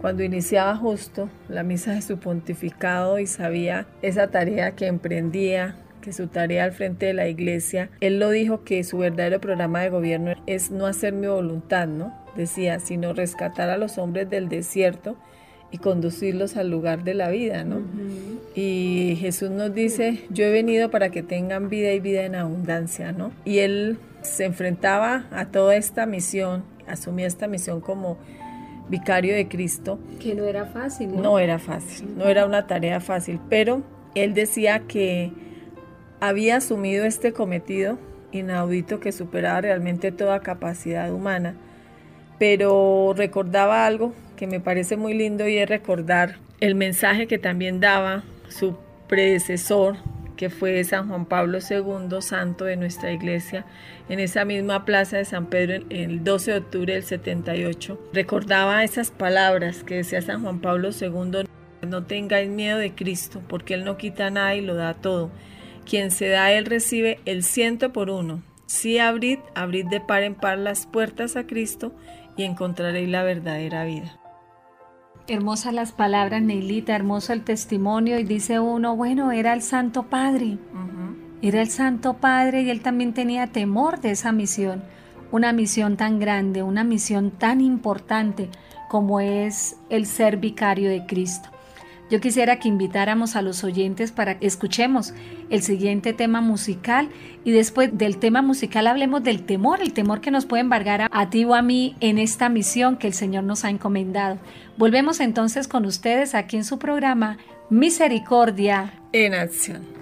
cuando 0.00 0.22
iniciaba 0.22 0.76
justo 0.76 1.28
la 1.48 1.62
misa 1.62 1.92
de 1.92 2.02
su 2.02 2.18
pontificado 2.18 3.18
y 3.18 3.26
sabía 3.26 3.86
esa 4.00 4.28
tarea 4.28 4.76
que 4.76 4.86
emprendía, 4.86 5.76
que 6.00 6.12
su 6.12 6.28
tarea 6.28 6.64
al 6.64 6.72
frente 6.72 7.06
de 7.06 7.14
la 7.14 7.28
iglesia, 7.28 7.90
él 8.00 8.20
lo 8.20 8.30
dijo 8.30 8.62
que 8.62 8.84
su 8.84 8.98
verdadero 8.98 9.40
programa 9.40 9.80
de 9.80 9.90
gobierno 9.90 10.34
es 10.46 10.70
no 10.70 10.86
hacer 10.86 11.12
mi 11.12 11.26
voluntad, 11.26 11.88
¿no? 11.88 12.16
Decía, 12.36 12.78
sino 12.78 13.12
rescatar 13.12 13.70
a 13.70 13.76
los 13.76 13.98
hombres 13.98 14.30
del 14.30 14.48
desierto 14.48 15.16
y 15.70 15.78
conducirlos 15.78 16.56
al 16.56 16.70
lugar 16.70 17.04
de 17.04 17.14
la 17.14 17.28
vida, 17.28 17.64
¿no? 17.64 17.82
Y 18.54 19.16
Jesús 19.20 19.50
nos 19.50 19.74
dice, 19.74 20.24
yo 20.30 20.44
he 20.44 20.50
venido 20.50 20.90
para 20.90 21.10
que 21.10 21.22
tengan 21.22 21.68
vida 21.68 21.92
y 21.92 22.00
vida 22.00 22.24
en 22.24 22.34
abundancia, 22.34 23.12
¿no? 23.12 23.32
Y 23.44 23.58
él 23.58 23.98
se 24.22 24.46
enfrentaba 24.46 25.26
a 25.30 25.46
toda 25.46 25.76
esta 25.76 26.06
misión, 26.06 26.64
asumía 26.86 27.26
esta 27.26 27.46
misión 27.48 27.80
como 27.80 28.16
vicario 28.88 29.34
de 29.34 29.46
Cristo. 29.48 29.98
Que 30.20 30.34
no 30.34 30.44
era 30.44 30.64
fácil. 30.64 31.14
No, 31.14 31.22
no 31.22 31.38
era 31.38 31.58
fácil, 31.58 32.16
no 32.16 32.24
era 32.24 32.46
una 32.46 32.66
tarea 32.66 33.00
fácil, 33.00 33.38
pero 33.48 33.82
él 34.14 34.34
decía 34.34 34.80
que 34.80 35.32
había 36.20 36.56
asumido 36.56 37.04
este 37.04 37.32
cometido 37.32 37.98
inaudito 38.32 39.00
que 39.00 39.12
superaba 39.12 39.60
realmente 39.60 40.12
toda 40.12 40.40
capacidad 40.40 41.12
humana, 41.12 41.54
pero 42.38 43.14
recordaba 43.16 43.86
algo 43.86 44.14
que 44.38 44.46
me 44.46 44.60
parece 44.60 44.96
muy 44.96 45.14
lindo 45.14 45.48
y 45.48 45.58
es 45.58 45.68
recordar 45.68 46.36
el 46.60 46.76
mensaje 46.76 47.26
que 47.26 47.38
también 47.38 47.80
daba 47.80 48.22
su 48.48 48.76
predecesor, 49.08 49.96
que 50.36 50.48
fue 50.48 50.82
San 50.84 51.08
Juan 51.08 51.26
Pablo 51.26 51.58
II, 51.58 52.22
santo 52.22 52.64
de 52.64 52.76
nuestra 52.76 53.12
iglesia, 53.12 53.66
en 54.08 54.20
esa 54.20 54.44
misma 54.44 54.84
plaza 54.84 55.16
de 55.16 55.24
San 55.24 55.46
Pedro 55.46 55.84
el 55.90 56.22
12 56.22 56.52
de 56.52 56.58
octubre 56.58 56.94
del 56.94 57.02
78. 57.02 58.10
Recordaba 58.12 58.84
esas 58.84 59.10
palabras 59.10 59.82
que 59.82 59.96
decía 59.96 60.22
San 60.22 60.42
Juan 60.42 60.60
Pablo 60.60 60.90
II, 60.98 61.48
no 61.86 62.04
tengáis 62.04 62.48
miedo 62.48 62.78
de 62.78 62.94
Cristo, 62.94 63.42
porque 63.48 63.74
Él 63.74 63.84
no 63.84 63.96
quita 63.96 64.30
nada 64.30 64.54
y 64.54 64.60
lo 64.60 64.74
da 64.74 64.94
todo. 64.94 65.30
Quien 65.84 66.12
se 66.12 66.28
da 66.28 66.52
Él 66.52 66.66
recibe 66.66 67.18
el 67.24 67.42
ciento 67.42 67.92
por 67.92 68.08
uno. 68.08 68.42
Si 68.66 68.98
abrid, 68.98 69.38
abrid 69.54 69.86
de 69.86 70.00
par 70.00 70.22
en 70.22 70.34
par 70.34 70.58
las 70.58 70.86
puertas 70.86 71.34
a 71.36 71.46
Cristo 71.46 71.92
y 72.36 72.44
encontraréis 72.44 73.08
la 73.08 73.24
verdadera 73.24 73.84
vida. 73.84 74.17
Hermosas 75.30 75.74
las 75.74 75.92
palabras, 75.92 76.40
Neilita, 76.40 76.96
hermoso 76.96 77.34
el 77.34 77.42
testimonio. 77.42 78.18
Y 78.18 78.24
dice 78.24 78.60
uno, 78.60 78.96
bueno, 78.96 79.30
era 79.30 79.52
el 79.52 79.60
Santo 79.60 80.04
Padre, 80.04 80.56
era 81.42 81.60
el 81.60 81.68
Santo 81.68 82.14
Padre 82.14 82.62
y 82.62 82.70
él 82.70 82.80
también 82.80 83.12
tenía 83.12 83.46
temor 83.46 84.00
de 84.00 84.12
esa 84.12 84.32
misión, 84.32 84.82
una 85.30 85.52
misión 85.52 85.98
tan 85.98 86.18
grande, 86.18 86.62
una 86.62 86.82
misión 86.82 87.30
tan 87.30 87.60
importante 87.60 88.48
como 88.88 89.20
es 89.20 89.76
el 89.90 90.06
ser 90.06 90.38
vicario 90.38 90.88
de 90.88 91.04
Cristo. 91.04 91.50
Yo 92.10 92.20
quisiera 92.20 92.58
que 92.58 92.68
invitáramos 92.68 93.36
a 93.36 93.42
los 93.42 93.64
oyentes 93.64 94.12
para 94.12 94.38
que 94.38 94.46
escuchemos 94.46 95.12
el 95.50 95.62
siguiente 95.62 96.12
tema 96.12 96.40
musical 96.40 97.10
y 97.44 97.50
después 97.52 97.96
del 97.96 98.18
tema 98.18 98.40
musical 98.40 98.86
hablemos 98.86 99.22
del 99.22 99.44
temor, 99.44 99.82
el 99.82 99.92
temor 99.92 100.20
que 100.20 100.30
nos 100.30 100.46
puede 100.46 100.62
embargar 100.62 101.02
a, 101.02 101.08
a 101.10 101.30
ti 101.30 101.44
o 101.44 101.54
a 101.54 101.62
mí 101.62 101.96
en 102.00 102.18
esta 102.18 102.48
misión 102.48 102.96
que 102.96 103.08
el 103.08 103.14
Señor 103.14 103.44
nos 103.44 103.64
ha 103.64 103.70
encomendado. 103.70 104.38
Volvemos 104.78 105.20
entonces 105.20 105.68
con 105.68 105.84
ustedes 105.84 106.34
aquí 106.34 106.56
en 106.56 106.64
su 106.64 106.78
programa 106.78 107.36
Misericordia 107.68 108.94
en 109.12 109.34
Acción. 109.34 109.97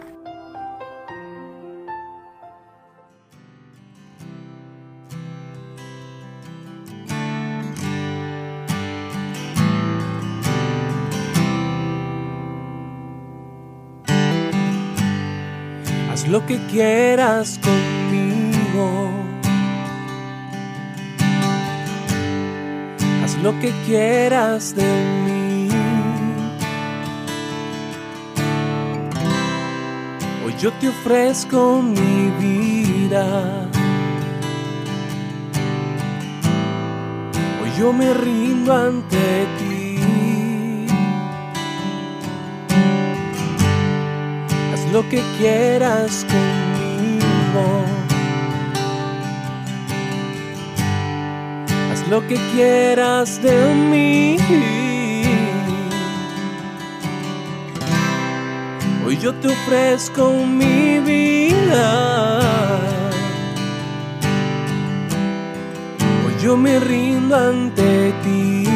Lo 16.28 16.44
que 16.44 16.58
quieras 16.66 17.60
conmigo. 17.62 19.10
Haz 23.24 23.36
lo 23.42 23.58
que 23.60 23.72
quieras 23.86 24.74
de 24.74 24.84
mí. 25.24 25.68
Hoy 30.44 30.54
yo 30.60 30.72
te 30.74 30.88
ofrezco 30.88 31.82
mi 31.82 32.30
vida. 32.40 33.68
Hoy 37.62 37.70
yo 37.78 37.92
me 37.92 38.12
rindo 38.14 38.72
ante 38.72 39.46
ti. 39.58 39.75
Lo 44.96 45.06
que 45.10 45.22
quieras 45.36 46.24
conmigo. 46.24 47.84
Haz 51.92 52.08
lo 52.08 52.26
que 52.26 52.36
quieras 52.54 53.42
de 53.42 53.58
mí. 53.90 54.38
Hoy 59.04 59.18
yo 59.18 59.34
te 59.34 59.48
ofrezco 59.48 60.32
mi 60.32 60.98
vida. 61.00 62.40
Hoy 66.24 66.34
yo 66.42 66.56
me 66.56 66.80
rindo 66.80 67.36
ante 67.36 68.14
ti. 68.24 68.75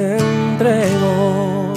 Entrego. 0.00 1.74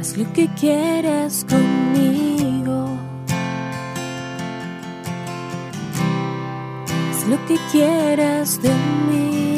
Haz 0.00 0.16
lo 0.16 0.32
que 0.32 0.48
quieras 0.60 1.46
conmigo. 1.48 2.88
Haz 7.10 7.28
lo 7.28 7.38
que 7.46 7.56
quieras 7.70 8.60
de 8.60 8.70
mí. 9.08 9.56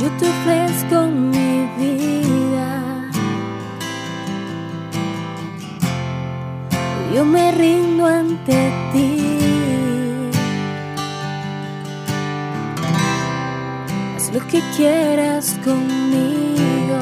Yo 0.00 0.10
te 0.18 0.28
ofrezco 0.28 1.06
mi 1.06 1.43
yo 7.14 7.24
me 7.24 7.52
rindo 7.52 8.06
ante 8.06 8.72
ti. 8.92 9.16
Haz 14.16 14.32
lo 14.32 14.40
que 14.48 14.60
quieras 14.76 15.56
conmigo. 15.64 16.98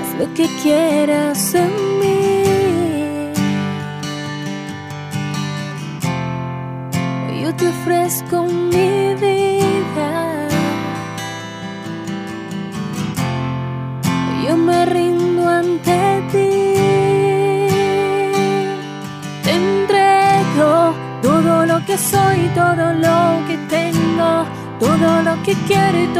Haz 0.00 0.18
lo 0.18 0.26
que 0.34 0.46
quieras 0.62 1.54
en 1.54 1.72
mí. 2.00 2.14
Yo 7.42 7.54
te 7.54 7.68
ofrezco 7.68 8.44
mi 8.44 8.93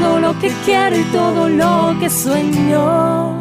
Todo 0.00 0.18
lo 0.18 0.38
que 0.38 0.50
quiero 0.64 0.96
y 0.96 1.04
todo 1.12 1.48
lo 1.48 1.94
que 2.00 2.08
sueño. 2.08 3.38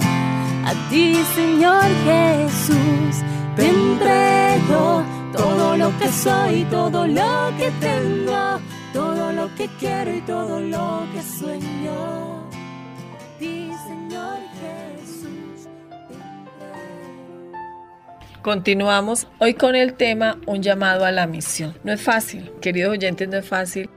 A 0.65 0.73
ti, 0.89 1.15
Señor 1.33 1.85
Jesús, 2.05 3.23
te 3.55 3.69
entrego 3.69 5.03
todo 5.31 5.77
lo 5.77 5.97
que 5.97 6.09
soy, 6.09 6.65
todo 6.65 7.07
lo 7.07 7.51
que 7.57 7.71
tengo, 7.79 8.59
todo 8.93 9.31
lo 9.31 9.55
que 9.55 9.69
quiero 9.79 10.13
y 10.13 10.21
todo 10.21 10.59
lo 10.59 11.07
que 11.13 11.21
sueño. 11.21 12.43
A 13.15 13.39
ti, 13.39 13.71
Señor 13.87 14.37
Jesús. 14.59 15.69
Continuamos 18.41 19.27
hoy 19.39 19.53
con 19.53 19.75
el 19.75 19.93
tema 19.93 20.37
Un 20.45 20.61
llamado 20.61 21.05
a 21.05 21.11
la 21.11 21.25
misión. 21.25 21.77
No 21.83 21.93
es 21.93 22.01
fácil, 22.01 22.51
queridos 22.61 22.91
oyentes, 22.91 23.29
no 23.29 23.37
es 23.37 23.47
fácil. 23.47 23.89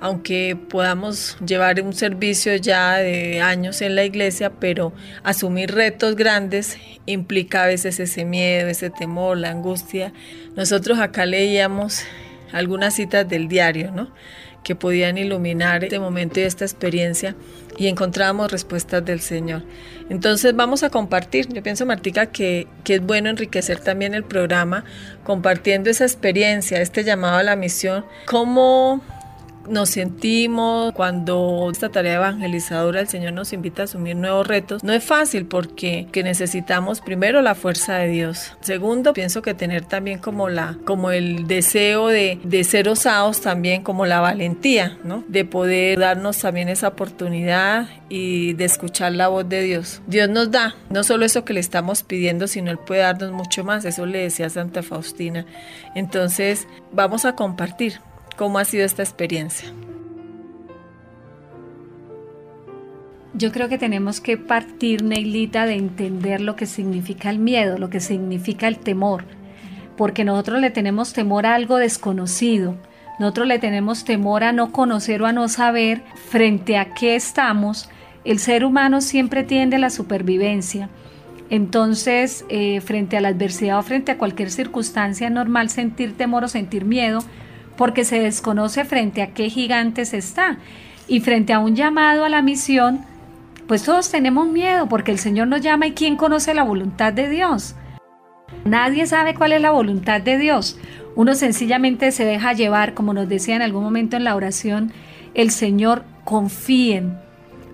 Aunque 0.00 0.56
podamos 0.68 1.36
llevar 1.44 1.80
un 1.80 1.92
servicio 1.92 2.54
ya 2.56 2.98
de 2.98 3.40
años 3.40 3.80
en 3.82 3.94
la 3.94 4.04
iglesia, 4.04 4.50
pero 4.50 4.92
asumir 5.22 5.74
retos 5.74 6.16
grandes 6.16 6.78
implica 7.06 7.64
a 7.64 7.66
veces 7.66 8.00
ese 8.00 8.24
miedo, 8.24 8.68
ese 8.68 8.90
temor, 8.90 9.38
la 9.38 9.50
angustia. 9.50 10.12
Nosotros 10.56 10.98
acá 10.98 11.26
leíamos 11.26 12.02
algunas 12.52 12.94
citas 12.94 13.28
del 13.28 13.48
diario, 13.48 13.90
¿no? 13.92 14.10
que 14.64 14.74
podían 14.74 15.18
iluminar 15.18 15.84
este 15.84 16.00
momento 16.00 16.40
y 16.40 16.44
esta 16.44 16.64
experiencia 16.64 17.36
y 17.76 17.86
encontramos 17.86 18.50
respuestas 18.50 19.04
del 19.04 19.20
Señor. 19.20 19.62
Entonces 20.08 20.56
vamos 20.56 20.82
a 20.82 20.90
compartir. 20.90 21.46
Yo 21.52 21.62
pienso, 21.62 21.86
Martica, 21.86 22.26
que, 22.26 22.66
que 22.82 22.94
es 22.94 23.02
bueno 23.02 23.28
enriquecer 23.28 23.78
también 23.78 24.14
el 24.14 24.24
programa 24.24 24.84
compartiendo 25.22 25.90
esa 25.90 26.04
experiencia, 26.04 26.80
este 26.80 27.04
llamado 27.04 27.36
a 27.36 27.42
la 27.42 27.56
misión, 27.56 28.04
cómo 28.26 29.02
nos 29.68 29.90
sentimos 29.90 30.92
cuando 30.92 31.68
esta 31.70 31.88
tarea 31.88 32.14
evangelizadora 32.14 33.00
el 33.00 33.08
Señor 33.08 33.32
nos 33.32 33.52
invita 33.52 33.82
a 33.82 33.84
asumir 33.84 34.16
nuevos 34.16 34.46
retos. 34.46 34.84
No 34.84 34.92
es 34.92 35.04
fácil 35.04 35.46
porque 35.46 36.06
que 36.12 36.22
necesitamos 36.22 37.00
primero 37.00 37.42
la 37.42 37.54
fuerza 37.54 37.96
de 37.96 38.08
Dios. 38.08 38.52
Segundo, 38.60 39.12
pienso 39.12 39.42
que 39.42 39.54
tener 39.54 39.84
también 39.84 40.18
como 40.18 40.48
la 40.48 40.76
como 40.84 41.10
el 41.10 41.46
deseo 41.46 42.08
de, 42.08 42.38
de 42.42 42.64
ser 42.64 42.88
osados 42.88 43.40
también 43.40 43.82
como 43.82 44.06
la 44.06 44.20
valentía, 44.20 44.98
¿no? 45.04 45.24
De 45.28 45.44
poder 45.44 45.98
darnos 45.98 46.38
también 46.38 46.68
esa 46.68 46.88
oportunidad 46.88 47.88
y 48.08 48.52
de 48.54 48.64
escuchar 48.64 49.12
la 49.12 49.28
voz 49.28 49.48
de 49.48 49.62
Dios. 49.62 50.02
Dios 50.06 50.28
nos 50.28 50.50
da 50.50 50.74
no 50.90 51.04
solo 51.04 51.24
eso 51.24 51.44
que 51.44 51.52
le 51.52 51.60
estamos 51.60 52.02
pidiendo, 52.02 52.46
sino 52.48 52.70
él 52.70 52.78
puede 52.78 53.00
darnos 53.02 53.32
mucho 53.32 53.64
más. 53.64 53.84
Eso 53.84 54.06
le 54.06 54.18
decía 54.18 54.48
Santa 54.50 54.82
Faustina. 54.82 55.46
Entonces, 55.94 56.66
vamos 56.92 57.24
a 57.24 57.34
compartir 57.34 58.00
¿Cómo 58.36 58.58
ha 58.58 58.64
sido 58.64 58.84
esta 58.84 59.02
experiencia? 59.02 59.68
Yo 63.32 63.52
creo 63.52 63.68
que 63.68 63.78
tenemos 63.78 64.20
que 64.20 64.36
partir, 64.36 65.02
Neilita, 65.02 65.66
de 65.66 65.74
entender 65.74 66.40
lo 66.40 66.56
que 66.56 66.66
significa 66.66 67.30
el 67.30 67.38
miedo, 67.38 67.78
lo 67.78 67.90
que 67.90 68.00
significa 68.00 68.68
el 68.68 68.78
temor, 68.78 69.24
porque 69.96 70.24
nosotros 70.24 70.60
le 70.60 70.70
tenemos 70.70 71.12
temor 71.12 71.46
a 71.46 71.54
algo 71.54 71.76
desconocido, 71.76 72.76
nosotros 73.18 73.46
le 73.46 73.58
tenemos 73.60 74.04
temor 74.04 74.42
a 74.42 74.52
no 74.52 74.72
conocer 74.72 75.22
o 75.22 75.26
a 75.26 75.32
no 75.32 75.48
saber 75.48 76.02
frente 76.28 76.76
a 76.76 76.94
qué 76.94 77.14
estamos. 77.14 77.88
El 78.24 78.40
ser 78.40 78.64
humano 78.64 79.00
siempre 79.00 79.44
tiende 79.44 79.76
a 79.76 79.80
la 79.80 79.90
supervivencia. 79.90 80.88
Entonces, 81.50 82.44
eh, 82.48 82.80
frente 82.80 83.16
a 83.16 83.20
la 83.20 83.28
adversidad 83.28 83.78
o 83.78 83.82
frente 83.82 84.10
a 84.10 84.18
cualquier 84.18 84.50
circunstancia 84.50 85.30
normal, 85.30 85.70
sentir 85.70 86.16
temor 86.16 86.42
o 86.42 86.48
sentir 86.48 86.84
miedo 86.84 87.20
porque 87.76 88.04
se 88.04 88.20
desconoce 88.20 88.84
frente 88.84 89.22
a 89.22 89.32
qué 89.32 89.50
gigantes 89.50 90.14
está. 90.14 90.58
Y 91.06 91.20
frente 91.20 91.52
a 91.52 91.58
un 91.58 91.76
llamado 91.76 92.24
a 92.24 92.28
la 92.28 92.42
misión, 92.42 93.04
pues 93.66 93.82
todos 93.82 94.10
tenemos 94.10 94.48
miedo 94.48 94.88
porque 94.88 95.10
el 95.12 95.18
Señor 95.18 95.48
nos 95.48 95.60
llama 95.60 95.86
y 95.86 95.92
¿quién 95.92 96.16
conoce 96.16 96.54
la 96.54 96.62
voluntad 96.62 97.12
de 97.12 97.28
Dios? 97.28 97.74
Nadie 98.64 99.06
sabe 99.06 99.34
cuál 99.34 99.52
es 99.52 99.60
la 99.60 99.70
voluntad 99.70 100.20
de 100.20 100.38
Dios. 100.38 100.78
Uno 101.16 101.34
sencillamente 101.34 102.10
se 102.12 102.24
deja 102.24 102.52
llevar, 102.52 102.94
como 102.94 103.14
nos 103.14 103.28
decía 103.28 103.56
en 103.56 103.62
algún 103.62 103.84
momento 103.84 104.16
en 104.16 104.24
la 104.24 104.36
oración, 104.36 104.92
el 105.34 105.50
Señor 105.50 106.04
confíen, 106.24 107.18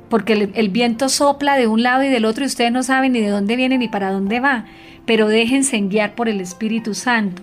porque 0.09 0.33
el, 0.33 0.51
el, 0.55 0.69
viento 0.69 1.09
sopla 1.09 1.57
de 1.57 1.67
un 1.67 1.83
lado 1.83 2.03
y 2.03 2.09
del 2.09 2.25
otro 2.25 2.45
y 2.45 2.49
ustedes 2.49 2.73
no 2.73 2.83
saben 2.83 3.13
ni 3.13 3.21
de 3.21 3.29
dónde 3.29 3.57
viene 3.57 3.79
ni 3.79 3.89
para 3.89 4.11
dónde 4.11 4.41
va, 4.41 4.65
pero 5.07 5.29
déjense 5.29 5.79
guiar 5.79 6.15
por 6.15 6.29
el 6.29 6.41
Espíritu 6.41 6.95
Santo. 6.95 7.43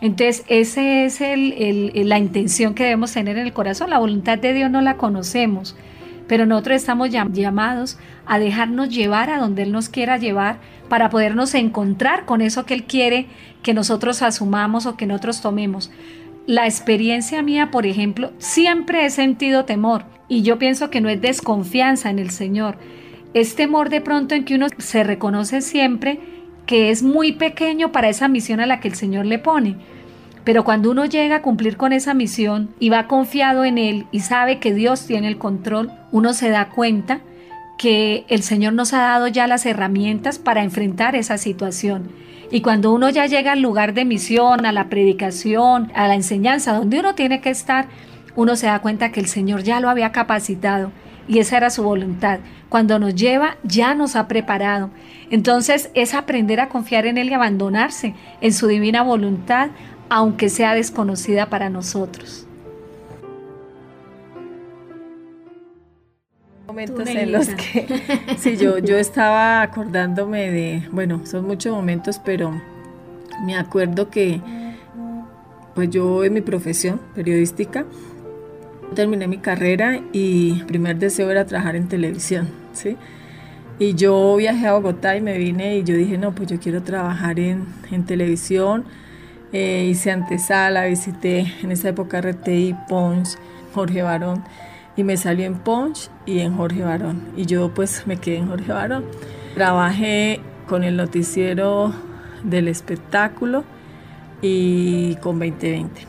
Entonces, 0.00 0.44
esa 0.48 0.82
es 0.82 1.20
la 2.06 2.18
intención 2.18 2.74
que 2.74 2.84
debemos 2.84 3.12
tener 3.12 3.36
en 3.36 3.46
el 3.46 3.52
corazón. 3.52 3.90
La 3.90 3.98
voluntad 3.98 4.38
de 4.38 4.54
Dios 4.54 4.70
no 4.70 4.80
la 4.80 4.96
conocemos, 4.96 5.76
pero 6.26 6.46
nosotros 6.46 6.76
estamos 6.76 7.10
llamados 7.10 7.98
a 8.24 8.38
dejarnos 8.38 8.88
llevar 8.88 9.30
a 9.30 9.38
donde 9.38 9.62
Él 9.62 9.72
nos 9.72 9.88
quiera 9.88 10.16
llevar 10.16 10.58
para 10.88 11.10
podernos 11.10 11.54
encontrar 11.54 12.24
con 12.24 12.40
eso 12.40 12.64
que 12.64 12.74
Él 12.74 12.84
quiere 12.84 13.26
que 13.62 13.74
nosotros 13.74 14.22
asumamos 14.22 14.86
o 14.86 14.96
que 14.96 15.06
nosotros 15.06 15.42
tomemos. 15.42 15.90
La 16.46 16.64
experiencia 16.64 17.42
mía, 17.42 17.70
por 17.70 17.84
ejemplo, 17.84 18.32
siempre 18.38 19.04
he 19.04 19.10
sentido 19.10 19.66
temor 19.66 20.04
y 20.28 20.42
yo 20.42 20.58
pienso 20.58 20.88
que 20.88 21.00
no 21.00 21.08
es 21.10 21.20
desconfianza 21.20 22.08
en 22.08 22.18
el 22.18 22.30
Señor. 22.30 22.78
Es 23.34 23.54
temor 23.54 23.90
de 23.90 24.00
pronto 24.00 24.34
en 24.34 24.44
que 24.44 24.54
uno 24.54 24.68
se 24.78 25.04
reconoce 25.04 25.60
siempre 25.60 26.20
que 26.66 26.90
es 26.90 27.02
muy 27.02 27.32
pequeño 27.32 27.92
para 27.92 28.08
esa 28.08 28.28
misión 28.28 28.60
a 28.60 28.66
la 28.66 28.80
que 28.80 28.88
el 28.88 28.94
Señor 28.94 29.26
le 29.26 29.38
pone. 29.38 29.76
Pero 30.44 30.64
cuando 30.64 30.90
uno 30.90 31.04
llega 31.04 31.36
a 31.36 31.42
cumplir 31.42 31.76
con 31.76 31.92
esa 31.92 32.14
misión 32.14 32.70
y 32.78 32.88
va 32.88 33.06
confiado 33.06 33.64
en 33.64 33.78
Él 33.78 34.06
y 34.10 34.20
sabe 34.20 34.58
que 34.58 34.72
Dios 34.72 35.06
tiene 35.06 35.28
el 35.28 35.38
control, 35.38 35.92
uno 36.12 36.32
se 36.32 36.48
da 36.48 36.70
cuenta 36.70 37.20
que 37.78 38.24
el 38.28 38.42
Señor 38.42 38.72
nos 38.72 38.92
ha 38.92 39.00
dado 39.00 39.28
ya 39.28 39.46
las 39.46 39.66
herramientas 39.66 40.38
para 40.38 40.62
enfrentar 40.62 41.14
esa 41.14 41.38
situación. 41.38 42.10
Y 42.50 42.62
cuando 42.62 42.92
uno 42.92 43.10
ya 43.10 43.26
llega 43.26 43.52
al 43.52 43.62
lugar 43.62 43.94
de 43.94 44.04
misión, 44.04 44.66
a 44.66 44.72
la 44.72 44.88
predicación, 44.88 45.90
a 45.94 46.08
la 46.08 46.14
enseñanza, 46.14 46.72
donde 46.72 47.00
uno 47.00 47.14
tiene 47.14 47.40
que 47.40 47.50
estar, 47.50 47.86
uno 48.34 48.56
se 48.56 48.66
da 48.66 48.80
cuenta 48.80 49.12
que 49.12 49.20
el 49.20 49.26
Señor 49.26 49.62
ya 49.62 49.80
lo 49.80 49.88
había 49.88 50.12
capacitado 50.12 50.90
y 51.28 51.38
esa 51.38 51.56
era 51.56 51.70
su 51.70 51.82
voluntad. 51.82 52.40
Cuando 52.68 52.98
nos 52.98 53.14
lleva, 53.14 53.56
ya 53.62 53.94
nos 53.94 54.16
ha 54.16 54.28
preparado. 54.28 54.90
Entonces 55.30 55.90
es 55.94 56.14
aprender 56.14 56.60
a 56.60 56.68
confiar 56.68 57.06
en 57.06 57.18
Él 57.18 57.30
y 57.30 57.34
abandonarse 57.34 58.14
en 58.40 58.52
su 58.52 58.66
divina 58.66 59.02
voluntad, 59.02 59.70
aunque 60.08 60.48
sea 60.48 60.74
desconocida 60.74 61.46
para 61.46 61.70
nosotros. 61.70 62.46
momentos 66.70 67.08
en 67.08 67.32
los 67.32 67.48
que 67.48 67.86
sí 68.38 68.56
yo 68.56 68.78
yo 68.78 68.96
estaba 68.96 69.62
acordándome 69.62 70.52
de 70.52 70.88
bueno 70.92 71.26
son 71.26 71.44
muchos 71.44 71.74
momentos 71.74 72.20
pero 72.24 72.52
me 73.44 73.56
acuerdo 73.56 74.08
que 74.08 74.40
pues 75.74 75.90
yo 75.90 76.22
en 76.22 76.34
mi 76.34 76.40
profesión 76.42 77.00
periodística 77.14 77.84
terminé 78.94 79.26
mi 79.28 79.38
carrera 79.38 80.00
y 80.12 80.52
mi 80.56 80.62
primer 80.64 80.96
deseo 80.98 81.30
era 81.30 81.46
trabajar 81.46 81.76
en 81.76 81.88
televisión 81.88 82.48
sí 82.72 82.96
y 83.78 83.94
yo 83.94 84.36
viajé 84.36 84.66
a 84.66 84.74
Bogotá 84.74 85.16
y 85.16 85.20
me 85.20 85.38
vine 85.38 85.78
y 85.78 85.84
yo 85.84 85.94
dije 85.94 86.18
no 86.18 86.34
pues 86.34 86.48
yo 86.48 86.60
quiero 86.60 86.82
trabajar 86.82 87.38
en, 87.40 87.66
en 87.90 88.04
televisión 88.04 88.84
eh, 89.52 89.88
hice 89.90 90.12
antesala, 90.12 90.86
visité 90.86 91.52
en 91.60 91.72
esa 91.72 91.88
época 91.88 92.20
RTI, 92.20 92.76
Ponch, 92.88 93.30
Jorge 93.74 94.02
Barón 94.02 94.44
y 94.96 95.02
me 95.02 95.16
salió 95.16 95.44
en 95.44 95.58
Ponch 95.58 96.08
y 96.24 96.38
en 96.38 96.56
Jorge 96.56 96.82
Barón 96.82 97.32
y 97.36 97.46
yo 97.46 97.74
pues 97.74 98.06
me 98.06 98.16
quedé 98.16 98.36
en 98.36 98.48
Jorge 98.48 98.72
Barón. 98.72 99.04
Trabajé 99.54 100.40
con 100.68 100.84
el 100.84 100.96
noticiero 100.96 101.92
del 102.44 102.68
espectáculo 102.68 103.64
y 104.40 105.16
con 105.16 105.40
2020 105.40 106.06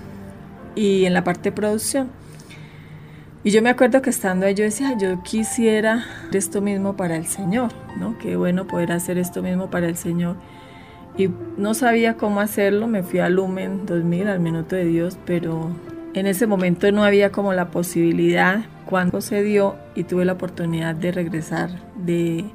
y 0.76 1.06
en 1.06 1.13
la 1.15 1.24
parte 1.24 1.50
de 1.50 1.52
producción. 1.52 2.12
Y 3.43 3.51
yo 3.51 3.62
me 3.62 3.69
acuerdo 3.69 4.01
que 4.01 4.12
estando 4.12 4.45
ahí 4.45 4.54
yo 4.54 4.63
decía, 4.63 4.95
yo 4.97 5.23
quisiera 5.23 6.06
esto 6.32 6.62
mismo 6.62 6.95
para 6.95 7.15
el 7.15 7.25
Señor, 7.25 7.71
¿no? 7.97 8.17
Qué 8.19 8.36
bueno 8.36 8.67
poder 8.67 8.91
hacer 8.91 9.17
esto 9.17 9.41
mismo 9.41 9.69
para 9.69 9.88
el 9.88 9.97
Señor 9.97 10.36
y 11.17 11.30
no 11.58 11.73
sabía 11.73 12.15
cómo 12.15 12.39
hacerlo, 12.39 12.88
me 12.88 13.04
fui 13.04 13.19
a 13.19 13.30
Lumen 13.30 13.86
2000, 13.86 14.27
al 14.27 14.39
Minuto 14.39 14.75
de 14.75 14.86
Dios, 14.86 15.17
pero 15.25 15.69
en 16.13 16.25
ese 16.25 16.47
momento 16.47 16.91
no 16.91 17.04
había 17.04 17.32
como 17.32 17.54
la 17.54 17.69
posibilidad. 17.69 18.65
Cuando 18.86 19.21
se 19.21 19.43
dio 19.43 19.75
y 19.95 20.04
tuve 20.04 20.25
la 20.25 20.34
oportunidad 20.34 20.95
de 20.95 21.12
regresar, 21.12 21.69
de 21.95 22.45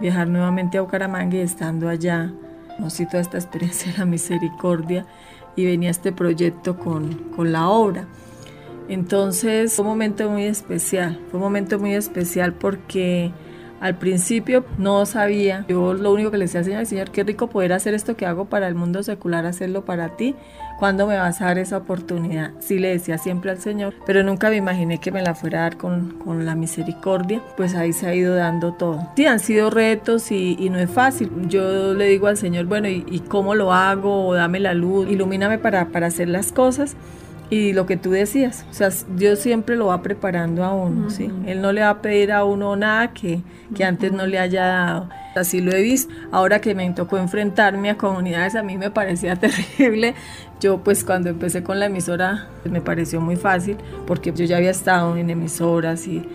viajar 0.00 0.28
nuevamente 0.28 0.78
a 0.78 0.82
Bucaramanga 0.82 1.36
y 1.36 1.40
estando 1.40 1.88
allá, 1.88 2.32
conocí 2.76 3.06
toda 3.06 3.20
esta 3.20 3.38
experiencia 3.38 3.92
de 3.92 3.98
la 3.98 4.04
misericordia 4.06 5.06
y 5.56 5.64
venía 5.64 5.90
este 5.90 6.12
proyecto 6.12 6.78
con, 6.78 7.14
con 7.36 7.52
la 7.52 7.68
obra. 7.68 8.06
Entonces 8.88 9.74
fue 9.74 9.84
un 9.84 9.90
momento 9.90 10.28
muy 10.28 10.44
especial, 10.44 11.18
fue 11.30 11.38
un 11.38 11.44
momento 11.44 11.78
muy 11.78 11.94
especial 11.94 12.52
porque 12.52 13.32
Al 13.80 13.98
principio 13.98 14.64
no 14.78 15.04
sabía, 15.04 15.66
yo 15.68 15.92
lo 15.92 16.10
único 16.10 16.30
que 16.30 16.38
le 16.38 16.46
decía 16.46 16.60
al 16.60 16.64
Señor, 16.64 16.86
Señor, 16.86 17.10
qué 17.10 17.22
rico 17.22 17.48
poder 17.48 17.74
hacer 17.74 17.92
esto 17.92 18.16
que 18.16 18.24
hago 18.24 18.46
para 18.46 18.66
el 18.66 18.74
mundo 18.74 19.02
secular, 19.02 19.44
hacerlo 19.44 19.84
para 19.84 20.16
ti. 20.16 20.34
¿Cuándo 20.78 21.06
me 21.06 21.18
vas 21.18 21.42
a 21.42 21.46
dar 21.46 21.58
esa 21.58 21.76
oportunidad? 21.76 22.52
Sí 22.60 22.78
le 22.78 22.88
decía 22.88 23.18
siempre 23.18 23.50
al 23.50 23.58
Señor, 23.58 23.92
pero 24.06 24.22
nunca 24.22 24.48
me 24.48 24.56
imaginé 24.56 25.00
que 25.00 25.12
me 25.12 25.20
la 25.20 25.34
fuera 25.34 25.58
a 25.58 25.62
dar 25.64 25.76
con, 25.76 26.12
con 26.12 26.46
la 26.46 26.54
misericordia. 26.54 27.42
Pues 27.58 27.74
ahí 27.74 27.92
se 27.92 28.06
ha 28.06 28.14
ido 28.14 28.34
dando 28.34 28.72
todo. 28.72 29.06
Sí, 29.16 29.26
han 29.26 29.38
sido 29.38 29.68
retos 29.68 30.32
y, 30.32 30.56
y 30.58 30.70
no 30.70 30.78
es 30.78 30.90
fácil. 30.90 31.30
Yo 31.48 31.92
le 31.92 32.06
digo 32.06 32.26
al 32.26 32.38
Señor, 32.38 32.64
bueno, 32.64 32.88
¿y, 32.88 33.22
cómo 33.28 33.54
lo 33.54 33.72
hago? 33.74 34.32
Dame 34.34 34.60
la 34.60 34.72
luz, 34.72 35.10
ilumíname 35.10 35.58
para, 35.58 35.88
para 35.88 36.06
hacer 36.06 36.28
las 36.28 36.52
cosas. 36.52 36.96
Y 37.50 37.72
lo 37.72 37.86
que 37.86 37.96
tú 37.96 38.10
decías, 38.10 38.64
o 38.70 38.74
sea, 38.74 38.88
Dios 39.16 39.38
siempre 39.38 39.76
lo 39.76 39.86
va 39.86 40.02
preparando 40.02 40.64
a 40.64 40.72
uno, 40.74 41.10
¿sí? 41.10 41.30
Él 41.46 41.60
no 41.60 41.72
le 41.72 41.82
va 41.82 41.90
a 41.90 42.02
pedir 42.02 42.32
a 42.32 42.44
uno 42.44 42.74
nada 42.74 43.12
que, 43.12 43.42
que 43.76 43.84
antes 43.84 44.12
no 44.12 44.26
le 44.26 44.38
haya 44.38 44.64
dado. 44.66 45.08
Así 45.36 45.60
lo 45.60 45.72
he 45.72 45.82
visto. 45.82 46.12
Ahora 46.32 46.60
que 46.60 46.74
me 46.74 46.90
tocó 46.92 47.18
enfrentarme 47.18 47.90
a 47.90 47.98
comunidades, 47.98 48.54
a 48.54 48.62
mí 48.62 48.78
me 48.78 48.90
parecía 48.90 49.36
terrible. 49.40 50.14
Yo 50.60 50.78
pues 50.78 51.04
cuando 51.04 51.28
empecé 51.28 51.62
con 51.62 51.78
la 51.78 51.86
emisora 51.86 52.48
me 52.64 52.80
pareció 52.80 53.20
muy 53.20 53.36
fácil 53.36 53.76
porque 54.06 54.32
yo 54.32 54.44
ya 54.46 54.56
había 54.56 54.70
estado 54.70 55.16
en 55.16 55.28
emisoras 55.28 56.06
y 56.06 56.26